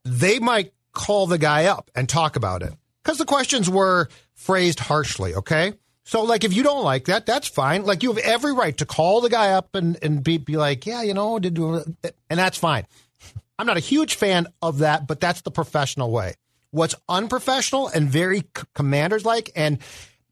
[0.04, 4.80] they might call the guy up and talk about it because the questions were phrased
[4.80, 5.34] harshly.
[5.34, 5.74] Okay.
[6.06, 7.84] So, like, if you don't like that, that's fine.
[7.84, 10.84] Like, you have every right to call the guy up and, and be, be like,
[10.84, 11.96] yeah, you know, did and
[12.28, 12.86] that's fine.
[13.58, 16.34] I'm not a huge fan of that, but that's the professional way.
[16.72, 19.78] What's unprofessional and very c- commanders like, and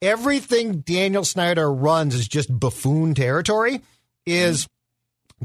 [0.02, 3.80] everything Daniel Snyder runs is just buffoon territory,
[4.26, 4.68] is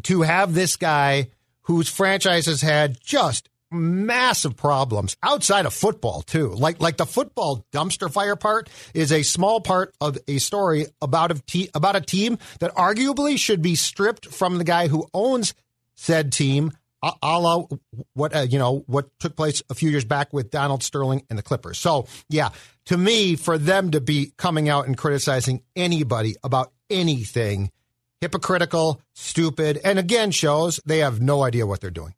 [0.03, 1.29] to have this guy
[1.61, 6.49] whose franchise has had just massive problems outside of football too.
[6.49, 11.31] Like like the football dumpster fire part is a small part of a story about
[11.31, 15.53] a te- about a team that arguably should be stripped from the guy who owns
[15.95, 16.71] said team,
[17.03, 17.65] a, la
[18.13, 21.37] what uh, you know what took place a few years back with Donald Sterling and
[21.37, 21.77] the Clippers.
[21.77, 22.49] So yeah,
[22.85, 27.71] to me, for them to be coming out and criticizing anybody about anything,
[28.21, 32.13] hypocritical, stupid, and again shows they have no idea what they're doing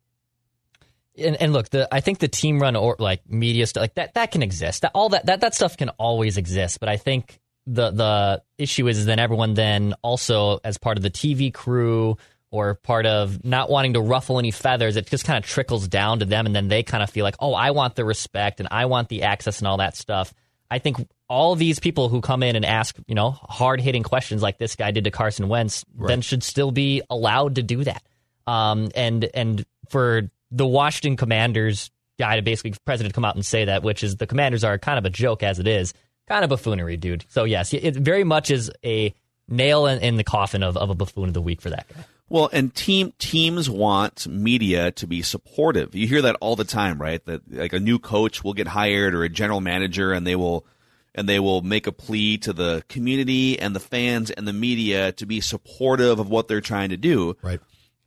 [1.20, 4.14] and, and look, the I think the team run or like media stuff like that
[4.14, 4.82] that can exist.
[4.82, 6.80] That all that that that stuff can always exist.
[6.80, 11.02] But I think the the issue is, is then everyone then also as part of
[11.02, 12.16] the TV crew
[12.50, 16.18] or part of not wanting to ruffle any feathers, it just kind of trickles down
[16.18, 18.68] to them, and then they kind of feel like, oh, I want the respect and
[18.70, 20.34] I want the access and all that stuff.
[20.68, 24.42] I think all these people who come in and ask, you know, hard hitting questions
[24.42, 26.08] like this guy did to Carson Wentz, right.
[26.08, 28.02] then should still be allowed to do that.
[28.46, 33.64] Um, and and for the Washington Commanders guy to basically president come out and say
[33.64, 35.94] that, which is the Commanders are kind of a joke as it is,
[36.28, 37.24] kind of buffoonery, dude.
[37.28, 39.14] So yes, it very much is a
[39.48, 42.04] nail in, in the coffin of, of a buffoon of the week for that guy.
[42.28, 45.96] Well, and team teams want media to be supportive.
[45.96, 47.24] You hear that all the time, right?
[47.26, 50.64] That like a new coach will get hired or a general manager, and they will
[51.12, 55.10] and they will make a plea to the community and the fans and the media
[55.12, 57.36] to be supportive of what they're trying to do.
[57.42, 57.60] Right.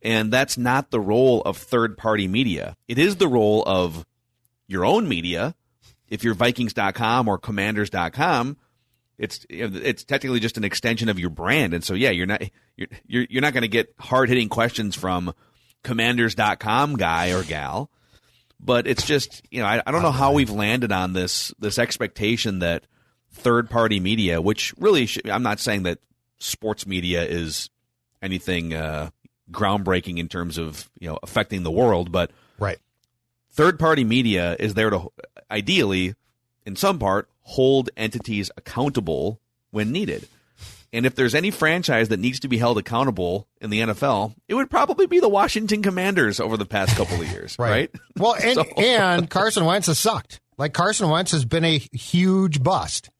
[0.04, 2.76] And that's not the role of third party media.
[2.86, 4.04] It is the role of
[4.68, 5.54] your own media.
[6.08, 8.58] If you're Vikings.com or Commanders.com,
[9.16, 11.72] it's it's technically just an extension of your brand.
[11.72, 12.42] And so yeah, you're not
[12.76, 15.32] you're you're, you're not going to get hard hitting questions from
[15.82, 17.90] Commanders.com guy or gal.
[18.60, 21.78] But it's just you know I, I don't know how we've landed on this this
[21.78, 22.86] expectation that
[23.32, 25.98] third party media, which really should, I'm not saying that
[26.38, 27.70] sports media is
[28.22, 29.10] anything uh,
[29.50, 32.78] groundbreaking in terms of you know affecting the world, but right.
[33.50, 35.12] Third party media is there to
[35.48, 36.14] ideally,
[36.66, 40.26] in some part, hold entities accountable when needed.
[40.92, 44.54] And if there's any franchise that needs to be held accountable in the NFL, it
[44.54, 47.70] would probably be the Washington Commanders over the past couple of years, right.
[47.70, 47.90] right?
[48.16, 48.62] Well, and, so.
[48.76, 50.40] and Carson Wentz has sucked.
[50.56, 53.10] Like Carson Wentz has been a huge bust.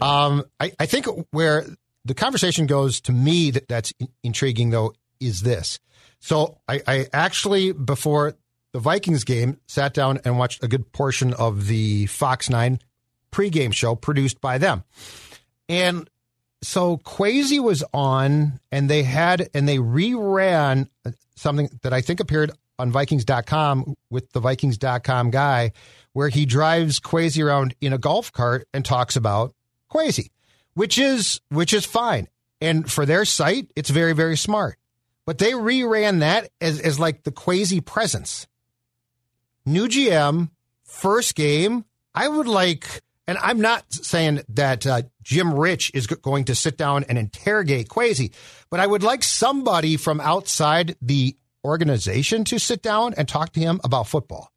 [0.00, 1.66] Um, I, I think where
[2.04, 5.78] the conversation goes to me that that's intriguing though is this.
[6.20, 8.34] So I, I actually, before
[8.72, 12.80] the Vikings game, sat down and watched a good portion of the Fox 9
[13.30, 14.84] pregame show produced by them.
[15.68, 16.08] And
[16.62, 20.88] so Kwesi was on, and they had, and they reran
[21.36, 25.72] something that I think appeared on Vikings.com with the Vikings.com guy,
[26.12, 29.54] where he drives Kwesi around in a golf cart and talks about
[29.90, 30.30] Kwesi,
[30.74, 32.28] which is which is fine.
[32.60, 34.78] And for their site, it's very very smart.
[35.28, 38.46] But they reran that as, as like the Kwesi presence.
[39.66, 40.48] New GM,
[40.84, 41.84] first game.
[42.14, 46.78] I would like, and I'm not saying that uh, Jim Rich is going to sit
[46.78, 48.32] down and interrogate Kwesi,
[48.70, 53.60] but I would like somebody from outside the organization to sit down and talk to
[53.60, 54.50] him about football.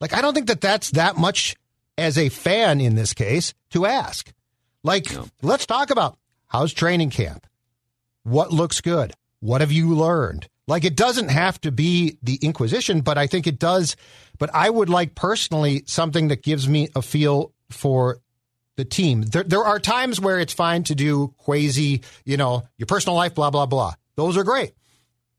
[0.00, 1.54] Like, I don't think that that's that much
[1.96, 4.32] as a fan in this case to ask.
[4.82, 5.28] Like, no.
[5.42, 7.46] let's talk about how's training camp?
[8.24, 9.14] What looks good?
[9.40, 10.48] What have you learned?
[10.66, 13.96] Like it doesn't have to be the Inquisition, but I think it does.
[14.38, 18.18] But I would like personally something that gives me a feel for
[18.76, 19.22] the team.
[19.22, 23.34] There, there are times where it's fine to do Kwesi, you know, your personal life,
[23.34, 23.94] blah, blah, blah.
[24.14, 24.72] Those are great.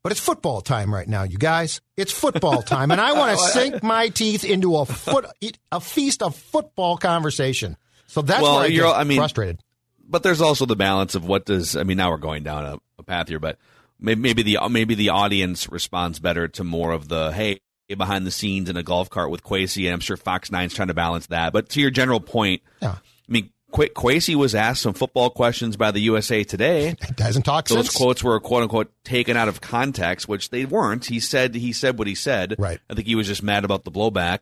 [0.02, 1.82] But it's football time right now, you guys.
[1.98, 5.26] It's football time, and I want to sink my teeth into a foot
[5.72, 7.76] a feast of football conversation.
[8.08, 9.60] So that's well, where I get I mean, frustrated.
[10.08, 11.98] But there's also the balance of what does I mean.
[11.98, 13.58] Now we're going down a, a path here, but
[14.00, 17.60] maybe, maybe the maybe the audience responds better to more of the hey
[17.96, 20.90] behind the scenes in a golf cart with Kwesi, and I'm sure Fox Nine's trying
[20.90, 21.54] to balance that.
[21.54, 22.98] But to your general point, yeah.
[22.98, 26.90] I mean, Qu- was asked some football questions by the USA Today.
[27.02, 31.06] It hasn't talked Those quotes were quote unquote taken out of context, which they weren't.
[31.06, 32.56] He said he said what he said.
[32.58, 32.80] Right.
[32.90, 34.40] I think he was just mad about the blowback,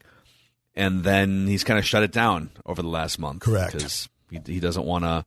[0.76, 3.42] and then he's kind of shut it down over the last month.
[3.42, 3.74] Correct.
[3.74, 5.26] Because he, he doesn't want to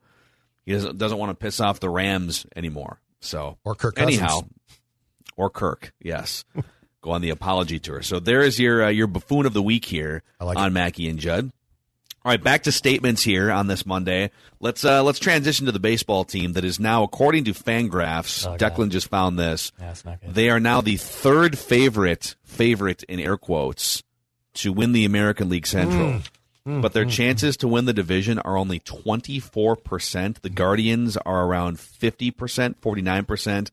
[0.64, 3.01] he doesn't doesn't want to piss off the Rams anymore.
[3.20, 4.18] So or Kirk Cousins.
[4.18, 4.40] anyhow,
[5.37, 6.44] or Kirk, yes.
[7.02, 8.03] Go on the apology tour.
[8.03, 10.70] So there is your uh, your buffoon of the week here like on it.
[10.70, 11.51] Mackey and Judd.
[12.22, 14.30] All right, back to statements here on this Monday.
[14.61, 18.59] Let's uh, let's transition to the baseball team that is now, according to Fangraphs, oh,
[18.59, 18.88] Declan Goff.
[18.90, 19.72] just found this.
[19.80, 19.95] Yeah,
[20.28, 24.03] they are now the third favorite favorite in air quotes
[24.55, 26.11] to win the American League Central.
[26.11, 26.30] Mm.
[26.66, 27.61] Mm, but their mm, chances mm.
[27.61, 30.40] to win the division are only 24%.
[30.42, 32.32] The Guardians are around 50%,
[32.76, 33.70] 49%,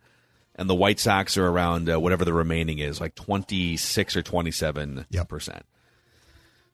[0.55, 5.05] and the White Sox are around uh, whatever the remaining is, like 26 or 27
[5.09, 5.27] Yep.
[5.27, 5.65] percent.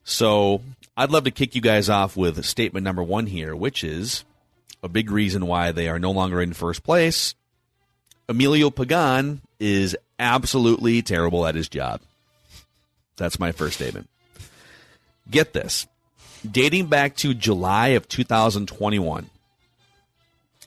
[0.04, 0.62] So
[0.96, 4.24] I'd love to kick you guys off with statement number one here, which is
[4.84, 7.36] a big reason why they are no longer in first place.
[8.28, 12.02] Emilio Pagan is absolutely terrible at his job.
[13.16, 14.10] That's my first statement.
[15.30, 15.88] Get this.
[16.50, 19.30] Dating back to July of 2021,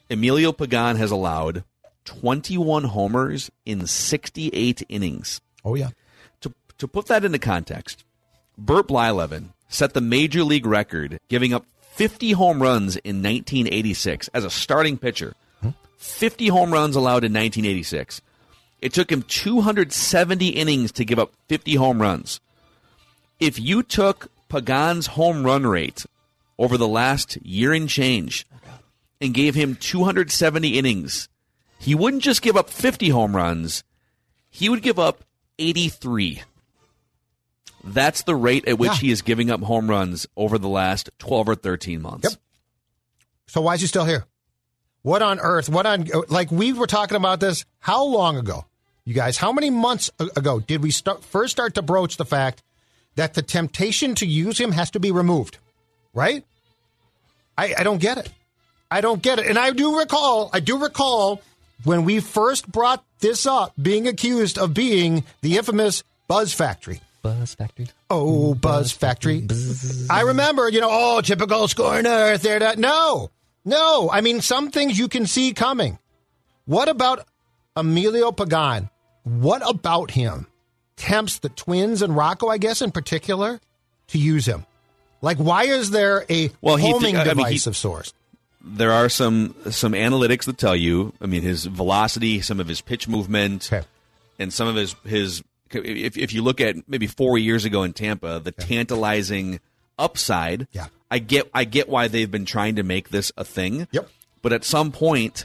[0.08, 1.64] Emilio Pagan has allowed
[2.06, 5.40] 21 homers in 68 innings.
[5.64, 5.90] Oh yeah.
[6.40, 8.04] To, to put that into context,
[8.56, 11.66] Burt Blyleven set the major league record, giving up
[11.96, 15.34] 50 home runs in 1986 as a starting pitcher.
[15.60, 15.70] Hmm.
[15.98, 18.22] 50 home runs allowed in 1986.
[18.80, 22.40] It took him 270 innings to give up 50 home runs.
[23.40, 26.06] If you took Pagan's home run rate
[26.58, 28.46] over the last year and change
[29.20, 31.28] and gave him 270 innings,
[31.78, 33.82] he wouldn't just give up 50 home runs,
[34.50, 35.24] he would give up
[35.58, 36.42] 83.
[37.84, 38.96] That's the rate at which Yeah.
[38.96, 42.30] he is giving up home runs over the last 12 or 13 months.
[42.30, 42.40] Yep.
[43.46, 44.26] So why is he still here?
[45.02, 45.68] What on earth?
[45.68, 48.64] What on like we were talking about this how long ago?
[49.04, 52.64] You guys, how many months ago did we start first start to broach the fact
[53.16, 55.58] that the temptation to use him has to be removed?
[56.14, 56.44] Right?
[57.58, 58.30] I, I don't get it.
[58.90, 59.46] I don't get it.
[59.46, 61.42] And I do recall, I do recall
[61.84, 67.00] when we first brought this up, being accused of being the infamous Buzz Factory.
[67.22, 67.88] Buzz Factory.
[68.08, 69.46] Oh, Buzz Factory.
[70.08, 72.38] I remember, you know, oh, typical scorner.
[72.38, 73.30] That no,
[73.64, 74.10] no.
[74.12, 75.98] I mean, some things you can see coming.
[76.66, 77.26] What about
[77.74, 78.90] Emilio Pagan?
[79.24, 80.46] What about him
[80.96, 83.60] tempts the Twins and Rocco, I guess, in particular,
[84.08, 84.66] to use him?
[85.22, 88.12] Like, why is there a Well, homing I mean, he- device of sorts?
[88.68, 91.12] there are some some analytics that tell you.
[91.20, 93.86] I mean, his velocity, some of his pitch movement, Okay.
[94.38, 95.42] and some of his his.
[95.70, 99.60] If if you look at maybe four years ago in Tampa, the tantalizing
[99.98, 100.66] upside.
[100.72, 100.86] Yeah.
[101.10, 103.86] I get I get why they've been trying to make this a thing.
[103.92, 104.08] Yep.
[104.42, 105.44] But at some point,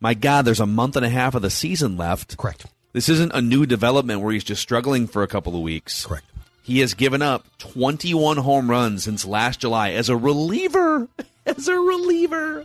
[0.00, 2.36] my God, there's a month and a half of the season left.
[2.36, 2.66] Correct.
[2.94, 6.06] This isn't a new development where he's just struggling for a couple of weeks.
[6.06, 6.24] Correct.
[6.62, 11.08] He has given up 21 home runs since last July as a reliever.
[11.46, 12.64] As a reliever.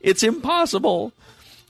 [0.00, 1.12] It's impossible.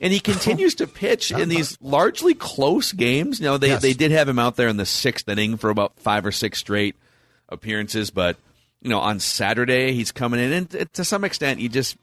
[0.00, 3.40] And he continues to pitch in these largely close games.
[3.40, 3.82] You know, they, Yes.
[3.82, 6.60] they did have him out there in the sixth inning for about five or six
[6.60, 6.94] straight
[7.48, 8.36] appearances, but
[8.80, 11.96] you know, on Saturday he's coming in and to some extent you just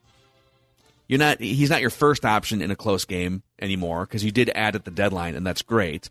[1.07, 4.51] you're not he's not your first option in a close game anymore because you did
[4.55, 6.09] add at the deadline and that's great.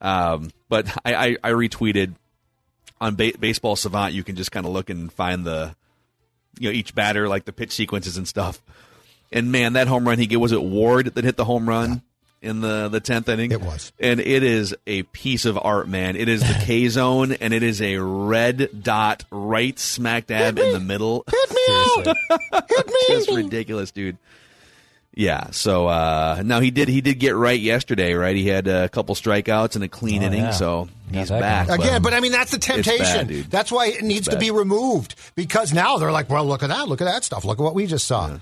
[0.00, 2.14] Um, but I, I, I retweeted
[3.00, 4.14] on ba- Baseball Savant.
[4.14, 5.74] You can just kind of look and find the
[6.58, 8.62] you know each batter like the pitch sequences and stuff.
[9.30, 12.02] And man, that home run he gave was it Ward that hit the home run
[12.42, 13.50] in the the tenth inning.
[13.52, 13.92] It was.
[13.98, 16.16] and it is a piece of art, man.
[16.16, 20.72] It is the K zone, and it is a red dot right smack dab in
[20.72, 21.24] the middle.
[21.30, 22.16] Hit me out!
[22.68, 23.00] Hit me!
[23.08, 24.16] Just ridiculous, dude.
[25.14, 25.50] Yeah.
[25.50, 28.36] So uh, now he did he did get right yesterday, right?
[28.36, 30.50] He had a couple strikeouts and a clean Oh, inning, yeah.
[30.52, 31.66] so he's that back.
[31.66, 31.80] going.
[31.80, 33.26] Again, but I mean that's the temptation.
[33.26, 33.50] dude.
[33.50, 36.86] that's why it needs to be removed because now they're like, well, look at that,
[36.88, 38.38] look at that stuff, look at what we just saw.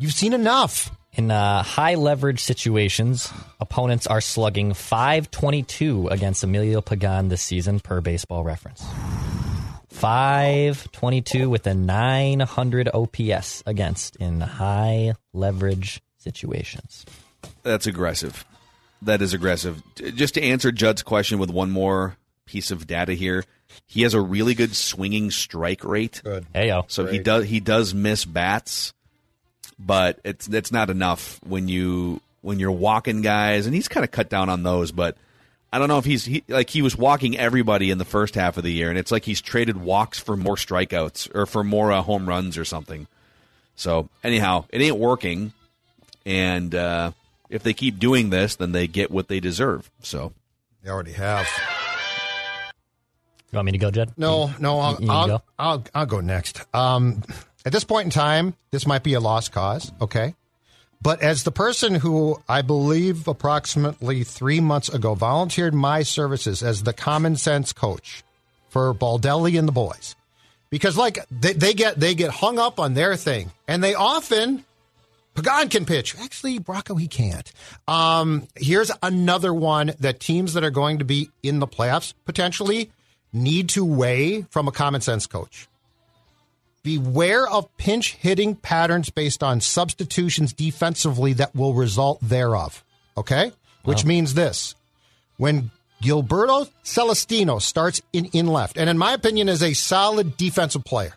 [0.00, 0.90] You've seen enough.
[1.12, 3.30] In uh, high leverage situations,
[3.60, 8.82] opponents are slugging 522 against Emilio Pagan this season per baseball reference.
[9.90, 17.04] 522 with a 900 OPS against in high leverage situations.
[17.62, 18.46] That's aggressive.
[19.02, 19.82] That is aggressive.
[19.96, 23.44] Just to answer Judd's question with one more piece of data here,
[23.86, 26.22] he has a really good swinging strike rate.
[26.24, 26.46] Good.
[26.54, 26.86] Hey, yo.
[26.88, 28.94] So he does he does miss bats,
[29.84, 34.10] but it's it's not enough when you when you're walking guys, and he's kind of
[34.10, 34.92] cut down on those.
[34.92, 35.16] But
[35.72, 38.56] I don't know if he's he, like he was walking everybody in the first half
[38.56, 41.90] of the year, and it's like he's traded walks for more strikeouts or for more
[41.92, 43.06] uh, home runs or something.
[43.76, 45.52] So anyhow, it ain't working,
[46.26, 47.12] and uh,
[47.48, 49.90] if they keep doing this, then they get what they deserve.
[50.02, 50.32] So
[50.82, 51.46] They already have.
[53.52, 54.12] You want me to go, Jed?
[54.16, 55.42] No, no, I'll, You- you I'll, go?
[55.58, 56.62] I'll, I'll go next.
[56.74, 57.22] Um,
[57.64, 60.34] at this point in time, this might be a lost cause, okay?
[61.02, 66.82] But as the person who I believe approximately three months ago volunteered my services as
[66.82, 68.22] the common sense coach
[68.68, 70.14] for Baldelli and the boys,
[70.68, 74.64] because like they, they get they get hung up on their thing, and they often
[75.34, 76.14] Pagan can pitch.
[76.18, 77.50] Actually, Rocco he can't.
[77.88, 82.90] Um, here's another one that teams that are going to be in the playoffs potentially
[83.32, 85.66] need to weigh from a common sense coach.
[86.82, 92.84] Beware of pinch hitting patterns based on substitutions defensively that will result thereof.
[93.16, 93.52] Okay?
[93.84, 94.74] which means this:
[95.36, 95.70] when
[96.02, 101.14] Gilberto Celestino starts in in left, and in my opinion, is a solid defensive player.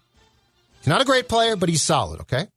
[0.79, 2.21] He's not a great player, but he's solid.
[2.21, 2.47] Okay.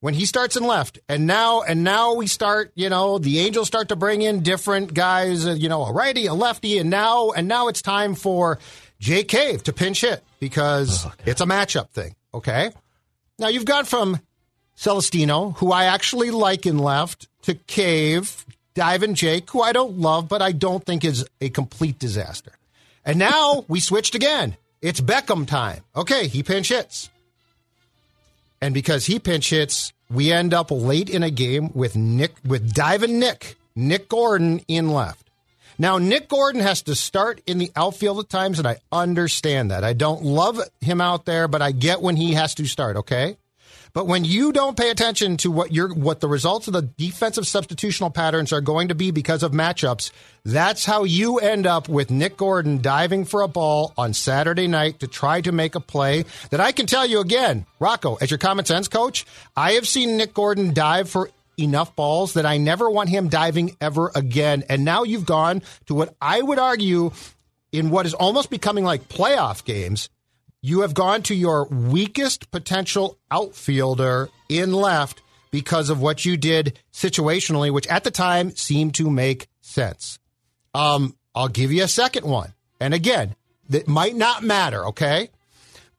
[0.00, 3.68] When he starts in left, and now and now we start, you know, the Angels
[3.68, 7.30] start to bring in different guys, uh, you know, a righty, a lefty, and now
[7.30, 8.58] and now it's time for
[8.98, 12.14] Jake Cave to pinch hit because it's a matchup thing.
[12.34, 12.70] Okay.
[13.38, 14.20] Now you've gone from
[14.76, 19.98] Celestino, who I actually like in left, to Cave, Dive and Jake, who I don't
[19.98, 22.52] love, but I don't think is a complete disaster.
[23.04, 24.56] And now we switched again.
[24.80, 25.82] It's Beckham time.
[25.94, 27.10] Okay, he pinch hits.
[28.60, 32.72] And because he pinch hits, we end up late in a game with Nick with
[32.72, 35.30] Diving Nick, Nick Gordon in left.
[35.82, 39.82] Now Nick Gordon has to start in the outfield at times, and I understand that.
[39.82, 43.36] I don't love him out there, but I get when he has to start, okay?
[43.92, 47.44] But when you don't pay attention to what your what the results of the defensive
[47.44, 50.12] substitutional patterns are going to be because of matchups,
[50.44, 55.00] that's how you end up with Nick Gordon diving for a ball on Saturday night
[55.00, 58.38] to try to make a play that I can tell you again, Rocco, as your
[58.38, 59.26] common sense coach,
[59.56, 61.28] I have seen Nick Gordon dive for
[61.58, 64.64] enough balls that I never want him diving ever again.
[64.68, 67.12] And now you've gone to what I would argue
[67.72, 70.08] in what is almost becoming like playoff games
[70.62, 76.78] you have gone to your weakest potential outfielder in left because of what you did
[76.92, 80.20] situationally, which at the time seemed to make sense.
[80.72, 82.54] Um, I'll give you a second one.
[82.80, 83.34] And again,
[83.70, 85.30] that might not matter, okay?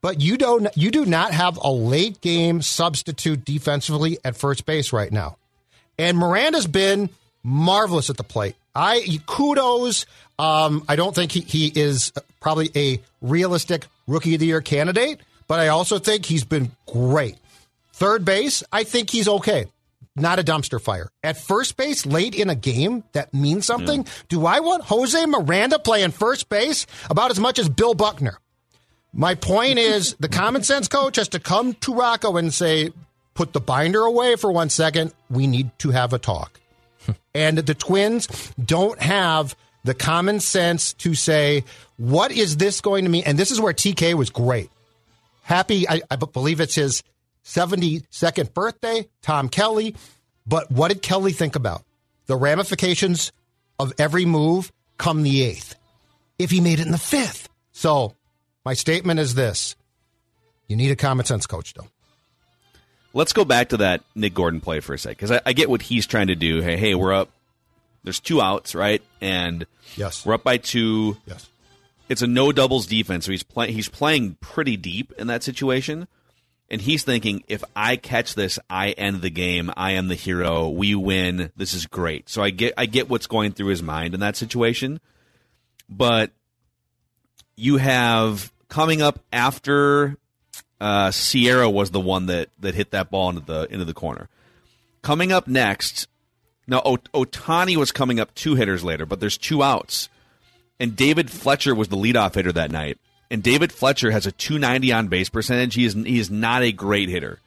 [0.01, 4.91] But you don't you do not have a late game substitute defensively at first base
[4.91, 5.37] right now.
[5.97, 7.09] And Miranda's been
[7.43, 8.55] marvelous at the plate.
[8.75, 10.05] I kudos.
[10.39, 15.19] Um, I don't think he, he is probably a realistic rookie of the year candidate,
[15.47, 17.37] but I also think he's been great.
[17.93, 19.67] Third base, I think he's okay.
[20.15, 21.09] Not a dumpster fire.
[21.23, 24.05] At first base, late in a game, that means something.
[24.29, 28.39] Do I want Jose Miranda playing first base about as much as Bill Buckner?
[29.11, 32.91] My point is the common sense coach has to come to Rocco and say,
[33.33, 35.13] put the binder away for one second.
[35.29, 36.59] We need to have a talk.
[37.35, 38.27] and the Twins
[38.63, 41.63] don't have the common sense to say,
[41.97, 43.23] what is this going to mean?
[43.25, 44.69] And this is where TK was great.
[45.43, 47.03] Happy, I, I believe it's his
[47.43, 49.95] 72nd birthday, Tom Kelly.
[50.47, 51.83] But what did Kelly think about?
[52.27, 53.31] The ramifications
[53.79, 55.75] of every move come the eighth.
[56.39, 57.49] If he made it in the fifth.
[57.73, 58.15] So
[58.65, 59.75] my statement is this
[60.67, 61.87] you need a common sense coach, though.
[63.13, 65.69] Let's go back to that Nick Gordon play for a sec because I, I, get
[65.69, 66.61] what he's trying to do.
[66.61, 67.29] Hey, hey, we're up.
[68.03, 69.03] There's two outs, right?
[69.21, 71.17] And yes, we're up by two.
[71.25, 71.47] Yes,
[72.09, 73.73] it's a no doubles defense, so he's playing.
[73.73, 76.07] He's playing pretty deep in that situation,
[76.69, 79.71] and he's thinking, if I catch this, I end the game.
[79.77, 80.69] I am the hero.
[80.69, 81.51] We win.
[81.55, 82.29] This is great.
[82.29, 84.99] So I get I get what's going through his mind in that situation,
[85.87, 86.31] but
[87.55, 90.17] you have coming up after
[90.79, 94.29] uh, Sierra was the one that that hit that ball into the into the corner.
[95.01, 96.07] Coming up next,
[96.67, 100.09] now Ohtani was coming up two hitters later, but there's two outs,
[100.79, 102.97] and David Fletcher was the leadoff hitter that night.
[103.31, 105.73] And David Fletcher has a 290 on base percentage.
[105.73, 107.39] He is he is not a great hitter.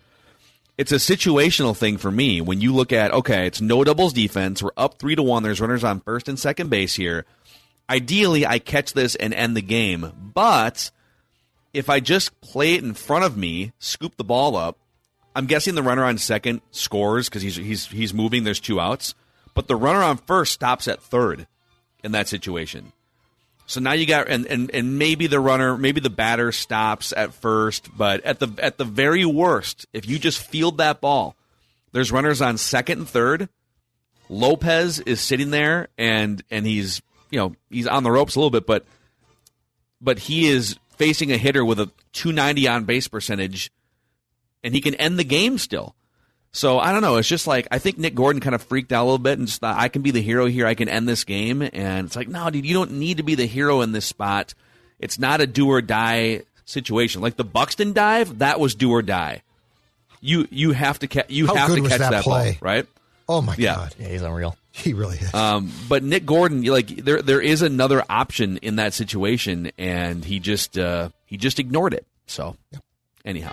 [0.76, 4.62] It's a situational thing for me when you look at okay, it's no doubles defense.
[4.62, 5.42] We're up three to one.
[5.42, 7.24] There's runners on first and second base here.
[7.88, 10.90] Ideally, I catch this and end the game, but
[11.76, 14.78] if I just play it in front of me, scoop the ball up,
[15.34, 18.44] I'm guessing the runner on second scores because he's he's he's moving.
[18.44, 19.14] There's two outs,
[19.54, 21.46] but the runner on first stops at third
[22.02, 22.92] in that situation.
[23.66, 27.34] So now you got and, and and maybe the runner, maybe the batter stops at
[27.34, 31.36] first, but at the at the very worst, if you just field that ball,
[31.92, 33.50] there's runners on second and third.
[34.30, 38.50] Lopez is sitting there and and he's you know he's on the ropes a little
[38.50, 38.86] bit, but
[40.00, 43.70] but he is facing a hitter with a 290 on base percentage,
[44.64, 45.94] and he can end the game still.
[46.52, 47.16] So I don't know.
[47.16, 49.46] It's just like I think Nick Gordon kind of freaked out a little bit and
[49.46, 50.66] just thought I can be the hero here.
[50.66, 51.60] I can end this game.
[51.60, 54.54] And it's like, no, dude, you don't need to be the hero in this spot.
[54.98, 57.20] It's not a do or die situation.
[57.20, 59.42] Like the Buxton dive, that was do or die.
[60.22, 62.52] You you have to catch you How have to catch that, that, play?
[62.52, 62.86] ball, right?
[63.28, 63.74] Oh my Yeah.
[63.74, 64.56] god, Yeah, he's unreal.
[64.82, 65.32] he really is.
[65.34, 70.38] Um, but Nick Gordon, like there, there is another option in that situation, and he
[70.38, 72.06] just, uh, he just ignored it.
[72.26, 72.56] So,
[73.24, 73.52] anyhow,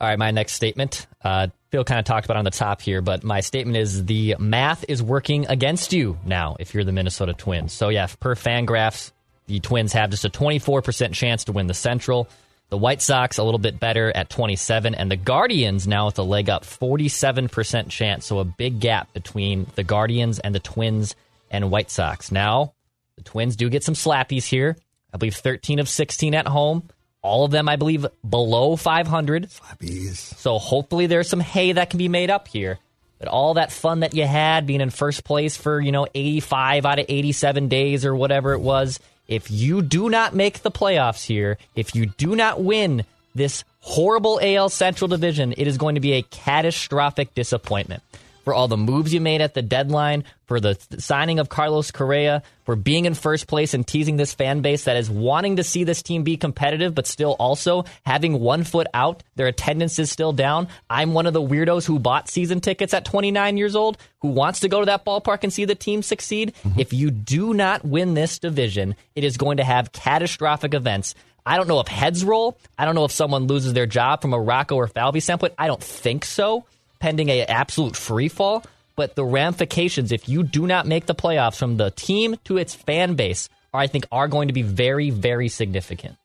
[0.00, 1.06] All right, my next statement.
[1.22, 4.04] Uh, Phil kind of talked about it on the top here, but my statement is
[4.04, 7.72] the math is working against you now if you're the Minnesota Twins.
[7.72, 9.12] So, yeah, per Fangraphs,
[9.46, 12.28] the Twins have just a 24% chance to win the Central.
[12.70, 16.22] The White Sox a little bit better at 27, and the Guardians now with a
[16.22, 18.26] leg up 47% chance.
[18.26, 21.16] So a big gap between the Guardians and the Twins
[21.50, 22.30] and White Sox.
[22.30, 22.74] Now,
[23.16, 24.76] the Twins do get some slappies here.
[25.12, 26.90] I believe 13 of 16 at home.
[27.22, 29.48] All of them, I believe, below 500.
[29.48, 30.16] Slappies.
[30.16, 32.78] So hopefully there's some hay that can be made up here.
[33.18, 36.86] But all that fun that you had being in first place for, you know, 85
[36.86, 41.24] out of 87 days or whatever it was, if you do not make the playoffs
[41.26, 43.04] here, if you do not win
[43.34, 48.02] this horrible AL Central division, it is going to be a catastrophic disappointment
[48.48, 52.42] for all the moves you made at the deadline, for the signing of Carlos Correa,
[52.64, 55.84] for being in first place and teasing this fan base that is wanting to see
[55.84, 59.22] this team be competitive, but still also having one foot out.
[59.36, 60.68] Their attendance is still down.
[60.88, 64.60] I'm one of the weirdos who bought season tickets at 29 years old, who wants
[64.60, 66.54] to go to that ballpark and see the team succeed.
[66.64, 66.80] Mm-hmm.
[66.80, 71.14] If you do not win this division, it is going to have catastrophic events.
[71.44, 72.58] I don't know if heads roll.
[72.78, 75.52] I don't know if someone loses their job from a Rocco or Falvey standpoint.
[75.58, 76.64] I don't think so
[76.98, 78.64] pending a absolute free fall.
[78.96, 82.74] But the ramifications, if you do not make the playoffs from the team to its
[82.74, 86.16] fan base, are, I think are going to be very, very significant.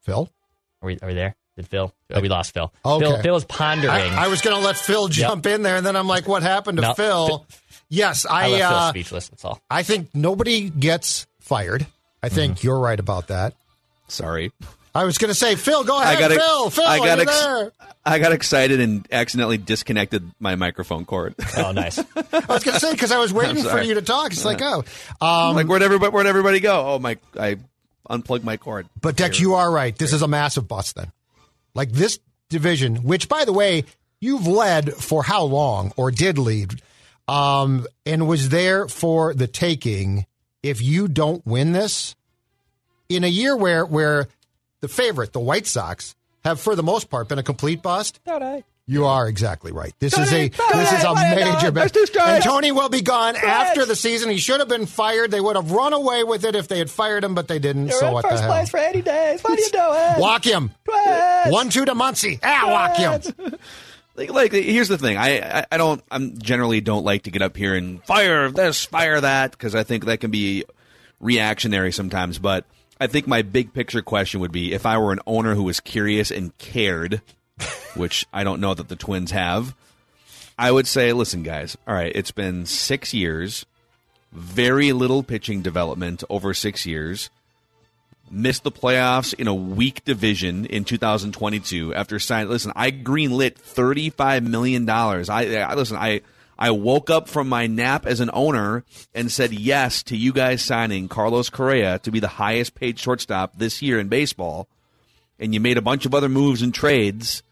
[0.00, 0.30] Phil?
[0.80, 1.36] Are we, are we there?
[1.56, 1.94] Did Phil?
[2.10, 2.72] Oh, we lost Phil.
[2.84, 3.04] Okay.
[3.04, 3.90] Phil, Phil was pondering.
[3.90, 5.56] I, I was going to let Phil jump yep.
[5.56, 7.46] in there, and then I'm like, what happened to Phil?
[7.92, 8.44] Yes, I.
[8.44, 9.28] I left uh, Phil speechless.
[9.28, 9.60] That's all.
[9.70, 11.86] I think nobody gets fired.
[12.22, 12.66] I think mm-hmm.
[12.66, 13.52] you're right about that.
[14.08, 14.50] Sorry.
[14.94, 16.16] I was going to say, Phil, go ahead.
[16.16, 17.72] I got Phil, Phil, I got, ex- there.
[18.04, 21.34] I got excited and accidentally disconnected my microphone cord.
[21.56, 21.98] Oh, nice.
[22.16, 24.32] I was going to say because I was waiting for you to talk.
[24.32, 24.84] It's like, oh,
[25.20, 26.94] um, like where'd everybody, where'd everybody go?
[26.94, 27.56] Oh my, I
[28.08, 28.86] unplugged my cord.
[29.00, 29.96] But Dex, you are right.
[29.96, 30.96] This is a massive bust.
[30.96, 31.10] Then,
[31.74, 32.18] like this
[32.50, 33.84] division, which by the way,
[34.20, 36.82] you've led for how long or did lead,
[37.28, 40.26] um, and was there for the taking.
[40.62, 42.14] If you don't win this
[43.08, 44.28] in a year where where
[44.82, 46.14] the favorite, the White Sox,
[46.44, 48.20] have for the most part been a complete bust.
[48.84, 49.94] You are exactly right.
[50.00, 51.96] This is a this is a major bet.
[52.20, 54.28] And Tony will be gone after the season.
[54.28, 55.30] He should have been fired.
[55.30, 57.88] They would have run away with it if they had fired him, but they didn't.
[57.88, 59.40] You're so in what first the place for 80 days.
[59.42, 59.70] What are you
[60.10, 60.20] doing?
[60.20, 60.72] Walk him.
[60.84, 61.52] Twins.
[61.52, 62.40] One two to Muncy.
[62.42, 63.54] Ah, walk him.
[64.14, 65.16] Like, like, here's the thing.
[65.16, 66.02] I, I, I don't.
[66.10, 69.84] I'm generally don't like to get up here and fire this, fire that, because I
[69.84, 70.66] think that can be
[71.18, 72.38] reactionary sometimes.
[72.38, 72.66] But
[73.02, 75.80] I think my big picture question would be if I were an owner who was
[75.80, 77.20] curious and cared,
[77.96, 79.74] which I don't know that the Twins have,
[80.56, 83.66] I would say, listen, guys, all right, it's been six years,
[84.30, 87.28] very little pitching development over six years,
[88.30, 92.50] missed the playoffs in a weak division in 2022 after signing.
[92.50, 94.88] Listen, I greenlit $35 million.
[94.88, 96.20] I, I listen, I
[96.58, 98.84] I woke up from my nap as an owner
[99.14, 103.58] and said yes to you guys signing Carlos Correa to be the highest paid shortstop
[103.58, 104.68] this year in baseball.
[105.38, 107.42] And you made a bunch of other moves and trades.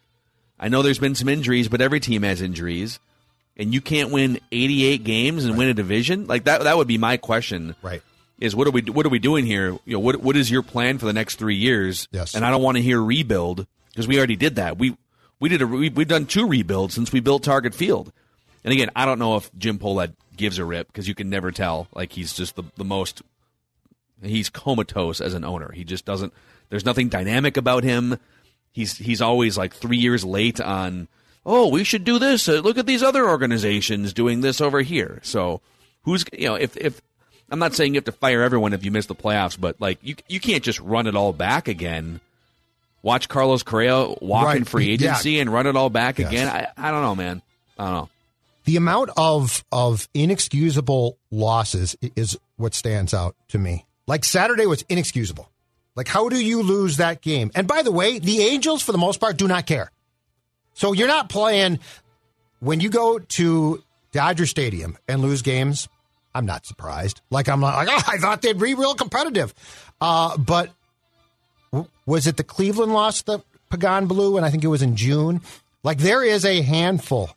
[0.59, 3.01] I know there's been some injuries, but every team has injuries.
[3.57, 5.59] And you can't win 88 games and right.
[5.59, 6.27] win a division?
[6.27, 7.75] Like that that would be my question.
[7.83, 8.03] Right.
[8.39, 9.77] Is what are we what are we doing here?
[9.85, 12.09] You know, what what is your plan for the next 3 years?
[12.13, 12.35] Yes.
[12.35, 14.79] And I don't want to hear rebuild because we already did that.
[14.79, 14.97] We
[15.41, 18.13] we did a we, we've done two rebuilds since we built Target Field.
[18.65, 21.51] And again, I don't know if Jim Pohlad gives a rip because you can never
[21.51, 21.89] tell.
[21.95, 23.23] Like he's just the, the most
[24.23, 25.71] he's comatose as an owner.
[25.73, 26.33] He just doesn't
[26.69, 28.19] there's nothing dynamic about him.
[28.73, 31.09] He's he's always like 3 years late on
[31.47, 32.49] oh, we should do this.
[32.49, 35.21] Uh, look at these other organizations doing this over here.
[35.23, 35.63] So,
[36.03, 37.01] who's you know, if if
[37.51, 39.99] I'm not saying you have to fire everyone if you miss the playoffs, but like
[40.03, 42.21] you you can't just run it all back again.
[43.03, 44.59] Watch Carlos Correa walk right.
[44.59, 45.41] in free agency yeah.
[45.41, 46.29] and run it all back yes.
[46.29, 46.49] again.
[46.49, 47.41] I, I don't know, man.
[47.79, 48.09] I don't know
[48.71, 53.85] the amount of of inexcusable losses is what stands out to me.
[54.07, 55.51] Like Saturday was inexcusable.
[55.97, 57.51] Like how do you lose that game?
[57.57, 59.91] And by the way, the Angels for the most part do not care.
[60.73, 61.81] So you're not playing
[62.61, 65.89] when you go to Dodger Stadium and lose games.
[66.33, 67.23] I'm not surprised.
[67.29, 69.53] Like I'm not like oh, I thought they'd be real competitive.
[70.01, 70.71] Uh, but
[72.07, 74.37] was it the Cleveland loss that Pagan blew?
[74.37, 75.41] And I think it was in June.
[75.83, 77.31] Like there is a handful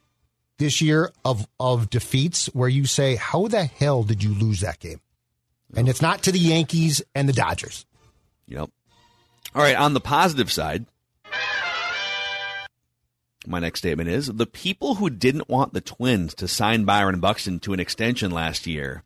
[0.57, 4.79] this year of of defeats where you say, "How the hell did you lose that
[4.79, 5.01] game?"
[5.75, 7.85] And it's not to the Yankees and the Dodgers.
[8.47, 8.69] Yep.
[9.55, 9.75] All right.
[9.75, 10.85] On the positive side,
[13.47, 17.59] my next statement is the people who didn't want the Twins to sign Byron Buxton
[17.61, 19.03] to an extension last year.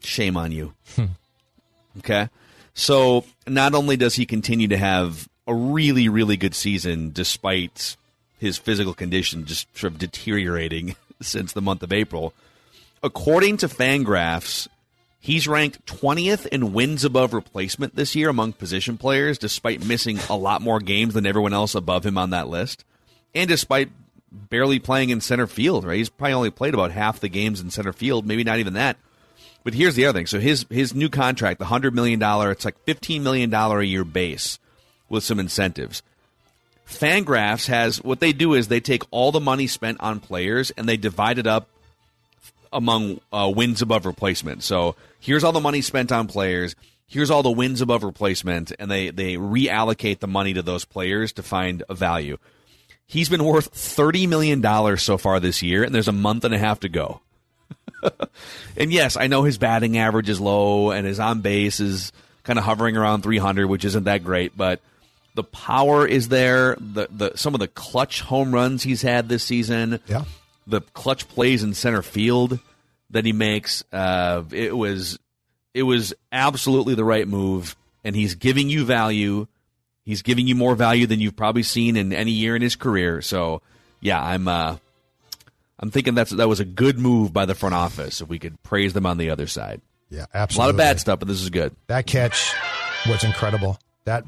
[0.00, 0.74] Shame on you.
[0.94, 1.98] Hmm.
[1.98, 2.28] okay.
[2.74, 7.96] So not only does he continue to have a really, really good season despite
[8.42, 12.34] his physical condition just sort of deteriorating since the month of April.
[13.02, 14.68] According to Fangraphs,
[15.24, 20.34] He's ranked 20th in wins above replacement this year among position players, despite missing a
[20.34, 22.84] lot more games than everyone else above him on that list.
[23.32, 23.90] And despite
[24.32, 25.96] barely playing in center field, right?
[25.96, 28.96] He's probably only played about half the games in center field, maybe not even that.
[29.62, 30.26] But here's the other thing.
[30.26, 33.86] So his his new contract, the hundred million dollar, it's like fifteen million dollar a
[33.86, 34.58] year base
[35.08, 36.02] with some incentives.
[36.88, 40.88] Fangraphs has what they do is they take all the money spent on players and
[40.88, 41.68] they divide it up
[42.72, 44.62] among uh, wins above replacement.
[44.62, 46.74] So here's all the money spent on players.
[47.06, 51.32] Here's all the wins above replacement, and they they reallocate the money to those players
[51.34, 52.38] to find a value.
[53.06, 56.54] He's been worth thirty million dollars so far this year, and there's a month and
[56.54, 57.20] a half to go.
[58.76, 62.12] and yes, I know his batting average is low, and his on base is
[62.44, 64.80] kind of hovering around 300, which isn't that great, but
[65.34, 66.76] the power is there.
[66.80, 70.00] The the some of the clutch home runs he's had this season.
[70.06, 70.24] Yeah.
[70.66, 72.58] The clutch plays in center field
[73.10, 73.82] that he makes.
[73.92, 75.18] Uh, it was
[75.74, 79.46] it was absolutely the right move, and he's giving you value.
[80.04, 83.22] He's giving you more value than you've probably seen in any year in his career.
[83.22, 83.62] So,
[84.00, 84.76] yeah, I'm uh,
[85.78, 88.20] I'm thinking that's that was a good move by the front office.
[88.20, 89.80] If we could praise them on the other side,
[90.10, 90.56] Yeah, absolutely.
[90.56, 91.74] a lot of bad stuff, but this is good.
[91.86, 92.52] That catch
[93.08, 93.78] was incredible.
[94.04, 94.24] That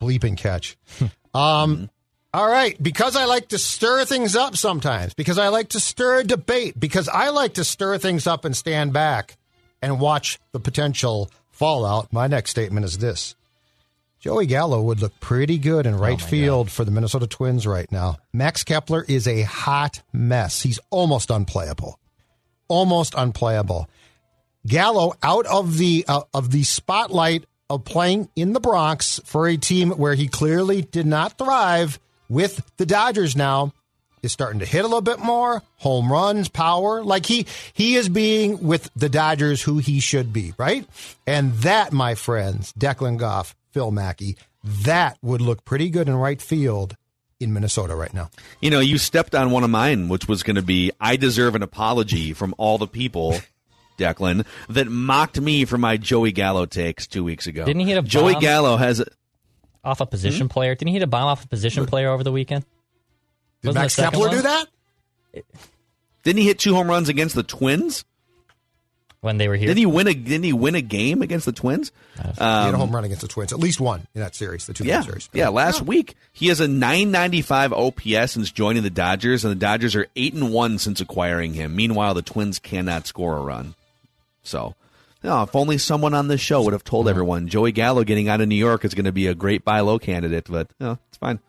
[0.00, 0.76] bleeping catch.
[1.34, 1.90] um,
[2.32, 6.20] all right, because I like to stir things up sometimes, because I like to stir
[6.20, 9.36] a debate, because I like to stir things up and stand back
[9.80, 12.12] and watch the potential fallout.
[12.12, 13.34] My next statement is this.
[14.18, 18.16] Joey Gallo would look pretty good in right field for the Minnesota Twins right now.
[18.32, 20.62] Max Kepler is a hot mess.
[20.62, 21.98] He's almost unplayable.
[22.68, 23.88] Almost unplayable.
[24.66, 29.56] Gallo out of the uh, of the spotlight of playing in the Bronx for a
[29.56, 31.98] team where he clearly did not thrive
[32.28, 33.72] with the Dodgers now
[34.22, 35.62] is starting to hit a little bit more.
[35.78, 37.02] Home runs power.
[37.02, 40.86] Like he he is being with the Dodgers who he should be right?
[41.26, 46.42] And that my friends Declan Goff Phil Mackey that would look pretty good in right
[46.42, 46.96] field
[47.38, 48.30] in Minnesota right now.
[48.60, 51.54] You know, you stepped on one of mine, which was going to be I deserve
[51.54, 53.36] an apology from all the people,
[53.96, 57.64] Declan, that mocked me for my Joey Gallo takes two weeks ago.
[57.64, 58.42] Didn't he hit a Joey bomb?
[58.42, 59.00] Gallo has.
[59.00, 59.06] A,
[59.84, 60.74] Off a position player.
[60.74, 62.64] Didn't he hit a bomb off a position player over the weekend?
[63.62, 64.30] did Wasn't Max Kepler one?
[64.36, 64.66] do that
[66.26, 68.04] didn't he hit two home runs against the Twins?
[69.20, 69.68] When they were here?
[69.68, 70.14] Didn't he win a?
[70.14, 71.90] Didn't he win a game against the Twins?
[72.16, 74.74] he had a home run against the Twins at least one in that series the
[74.74, 75.48] two Um, Yeah, game series yeah.
[75.48, 80.06] Last week he has a 995 OPS since joining the Dodgers, and the Dodgers are
[80.16, 81.74] eight and one since acquiring him.
[81.76, 83.74] Meanwhile, the Twins cannot score a run.
[84.46, 84.74] So,
[85.22, 88.28] you know, if only someone on this show would have told everyone Joey Gallo getting
[88.28, 90.86] out of New York is going to be a great buy low candidate, but you
[90.86, 91.40] know, it's fine.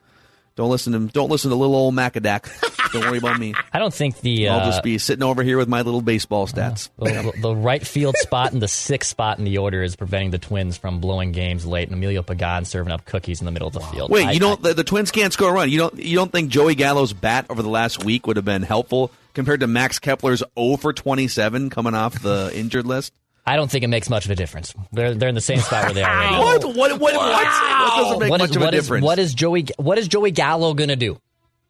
[0.56, 2.50] Don't listen to don't listen to little old Macadac.
[2.92, 3.54] don't worry about me.
[3.74, 6.48] I don't think the I'll uh, just be sitting over here with my little baseball
[6.48, 6.90] stats.
[6.98, 10.40] the, the right field spot and the sixth spot in the order is preventing the
[10.40, 13.76] Twins from blowing games late, and Emilio Pagan serving up cookies in the middle of
[13.76, 14.10] the field.
[14.10, 14.60] Wait, I- you don't?
[14.64, 15.70] the, the Twins can't score a run.
[15.70, 15.96] You don't?
[16.00, 19.62] You don't think Joey Gallo's bat over the last week would have been helpful compared
[19.62, 23.14] to Max Kepler's 0 for 27 coming off the injured list?
[23.46, 24.74] I don't think it makes much of a difference.
[24.92, 26.38] They're they're in the same spot where they are right.
[26.38, 26.64] What?
[26.76, 26.76] What?
[27.00, 27.00] What?
[27.00, 27.14] What?
[27.16, 29.04] That doesn't make What much is, of a what is- difference.
[29.06, 29.66] what is Joey?
[29.78, 31.18] What is Joey Gallo going to do?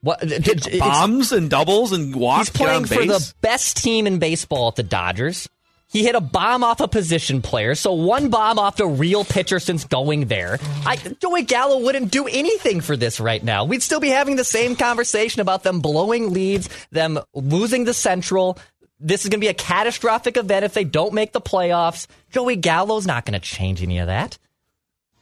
[0.02, 2.48] What it's- bombs and doubles and walks?
[2.50, 5.48] He's playing for the best team in baseball at the Dodgers.
[5.90, 9.58] He hit a bomb off a position player, so one bomb off a real pitcher
[9.60, 10.60] since going there.
[10.86, 13.64] I, Joey Gallo wouldn't do anything for this right now.
[13.64, 18.60] We'd still be having the same conversation about them blowing leads, them losing the Central.
[19.00, 22.08] This is going to be a catastrophic event if they don't make the playoffs.
[22.32, 24.38] Joey Gallo's not going to change any of that.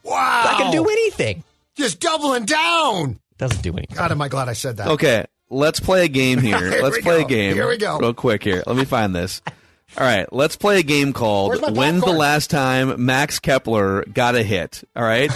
[0.03, 1.43] wow I can do anything.
[1.76, 3.95] just doubling down Doesn't do anything.
[3.97, 6.57] God am I glad I said that Okay, let's play a game here.
[6.57, 7.26] Here let's play go.
[7.26, 7.53] a game.
[7.53, 7.99] Here we go.
[7.99, 8.63] Real quick here.
[8.66, 9.43] Let me find this.
[9.98, 14.44] All right, let's play a game called When's the last time Max Kepler got a
[14.44, 14.84] hit?
[14.96, 15.32] All right?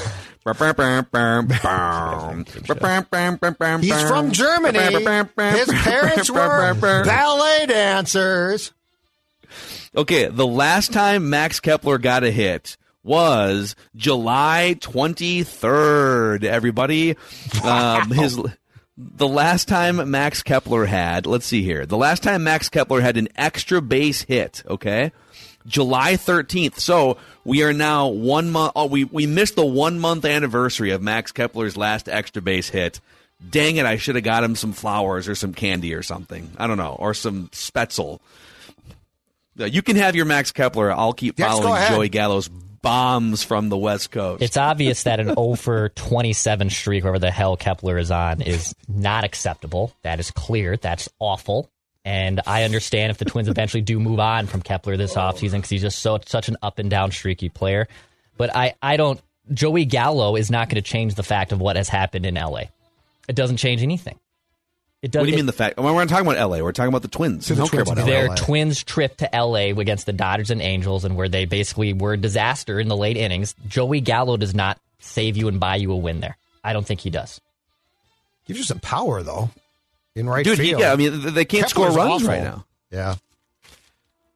[3.81, 4.79] He's from Germany.
[5.55, 6.73] His parents were
[7.05, 8.73] ballet dancers.
[9.95, 17.15] Okay, the last time Max Kepler got a hit was July 23rd, everybody.
[17.63, 18.39] Um, his
[19.01, 21.85] the last time Max Kepler had, let's see here.
[21.85, 25.13] The last time Max Kepler had an extra base hit, okay?
[25.65, 26.79] July 13th.
[26.79, 31.01] So, we are now 1 month oh, we we missed the 1 month anniversary of
[31.01, 32.99] Max Kepler's last extra base hit.
[33.49, 36.51] Dang it, I should have got him some flowers or some candy or something.
[36.57, 38.19] I don't know, or some Spetzel.
[39.57, 40.91] Uh, You can have your Max Kepler.
[40.91, 41.87] I'll keep Yes, following.
[41.87, 42.49] Joey Gallo's
[42.81, 44.41] bombs from the West Coast.
[44.41, 48.73] It's obvious that an 0 for 27 streak, wherever the hell Kepler is on, is
[48.87, 49.93] not acceptable.
[50.03, 50.77] That is clear.
[50.77, 51.69] That's awful.
[52.05, 55.69] And I understand if the Twins eventually do move on from Kepler this offseason because
[55.69, 57.87] he's just so such an up and down streaky player.
[58.37, 59.21] But I, I don't.
[59.53, 62.63] Joey Gallo is not going to change the fact of what has happened in LA.
[63.27, 64.17] It doesn't change anything.
[65.01, 65.21] It does.
[65.21, 65.77] What do you it- mean the fact?
[65.77, 66.61] Well, we're not talking about LA.
[66.61, 67.47] We're talking about the Twins.
[67.47, 68.09] To the don't care about in LA.
[68.09, 68.35] their LA.
[68.35, 72.17] Twins trip to LA against the Dodgers and Angels, and where they basically were a
[72.17, 73.55] disaster in the late innings.
[73.67, 76.37] Joey Gallo does not save you and buy you a win there.
[76.63, 77.39] I don't think he does.
[78.45, 79.49] Gives you some power though,
[80.15, 80.81] in right Dude, he- field.
[80.81, 82.27] yeah, I mean they can't Kepler's score runs awful.
[82.27, 82.65] right now.
[82.91, 83.15] Yeah.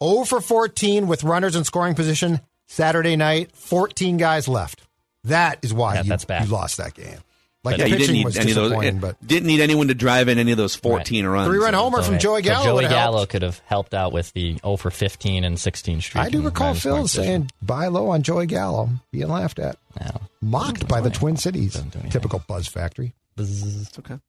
[0.01, 3.51] 0 for 14 with runners in scoring position Saturday night.
[3.55, 4.81] 14 guys left.
[5.25, 6.45] That is why Yeah, you, that's bad.
[6.45, 7.17] you lost that game.
[7.63, 8.69] Like Yeah, the you didn't need was any of those.
[8.71, 11.47] disappointing, eh, but Didn't need anyone to drive in any of those 14 runs.
[11.47, 12.65] three-run homer from So, Joey so Gallo.
[12.81, 13.31] Joey Gallo helped.
[13.31, 16.23] could have helped out with the 0 for 15 and 16 streak.
[16.25, 20.21] I do recall runners Phil saying buy low on Joey Gallo, being laughed at, No.
[20.41, 21.73] mocked by the Twin Cities.
[21.73, 22.11] Doesn't do anything.
[22.11, 23.13] Typical Buzz Factory.
[23.37, 24.19] It's okay.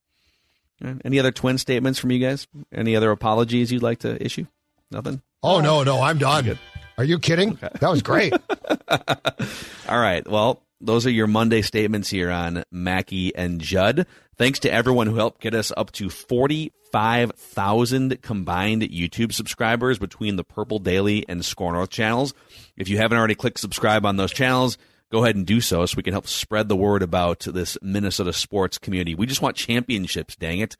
[1.04, 2.46] Any other twin statements from you guys?
[2.72, 4.46] Any other apologies you'd like to issue?
[4.90, 5.22] Nothing.
[5.42, 6.58] Oh no, no, I'm done.
[6.98, 7.58] Are you kidding?
[7.80, 8.32] That was great.
[9.88, 10.26] All right.
[10.28, 14.06] Well, those are your Monday statements here on Mackey and Judd.
[14.36, 20.44] Thanks to everyone who helped get us up to 45,000 combined YouTube subscribers between the
[20.44, 22.34] Purple Daily and Skor North channels.
[22.76, 24.76] If you haven't already clicked subscribe on those channels,
[25.10, 28.32] go ahead and do so so we can help spread the word about this Minnesota
[28.32, 29.14] sports community.
[29.14, 30.76] We just want championships, dang it.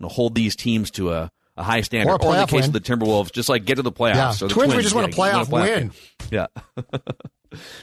[0.00, 2.22] And hold these teams to a, a high standard.
[2.22, 2.64] Or a in the case win.
[2.64, 4.40] of the Timberwolves, just like get to the playoffs.
[4.40, 4.46] Yeah.
[4.46, 5.92] Or the Twins, we just want a you playoff game.
[6.30, 6.46] Yeah.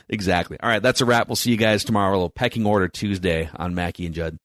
[0.10, 0.58] exactly.
[0.62, 1.28] All right, that's a wrap.
[1.28, 2.12] We'll see you guys tomorrow.
[2.12, 4.34] A little pecking order Tuesday on Mackey and Judd.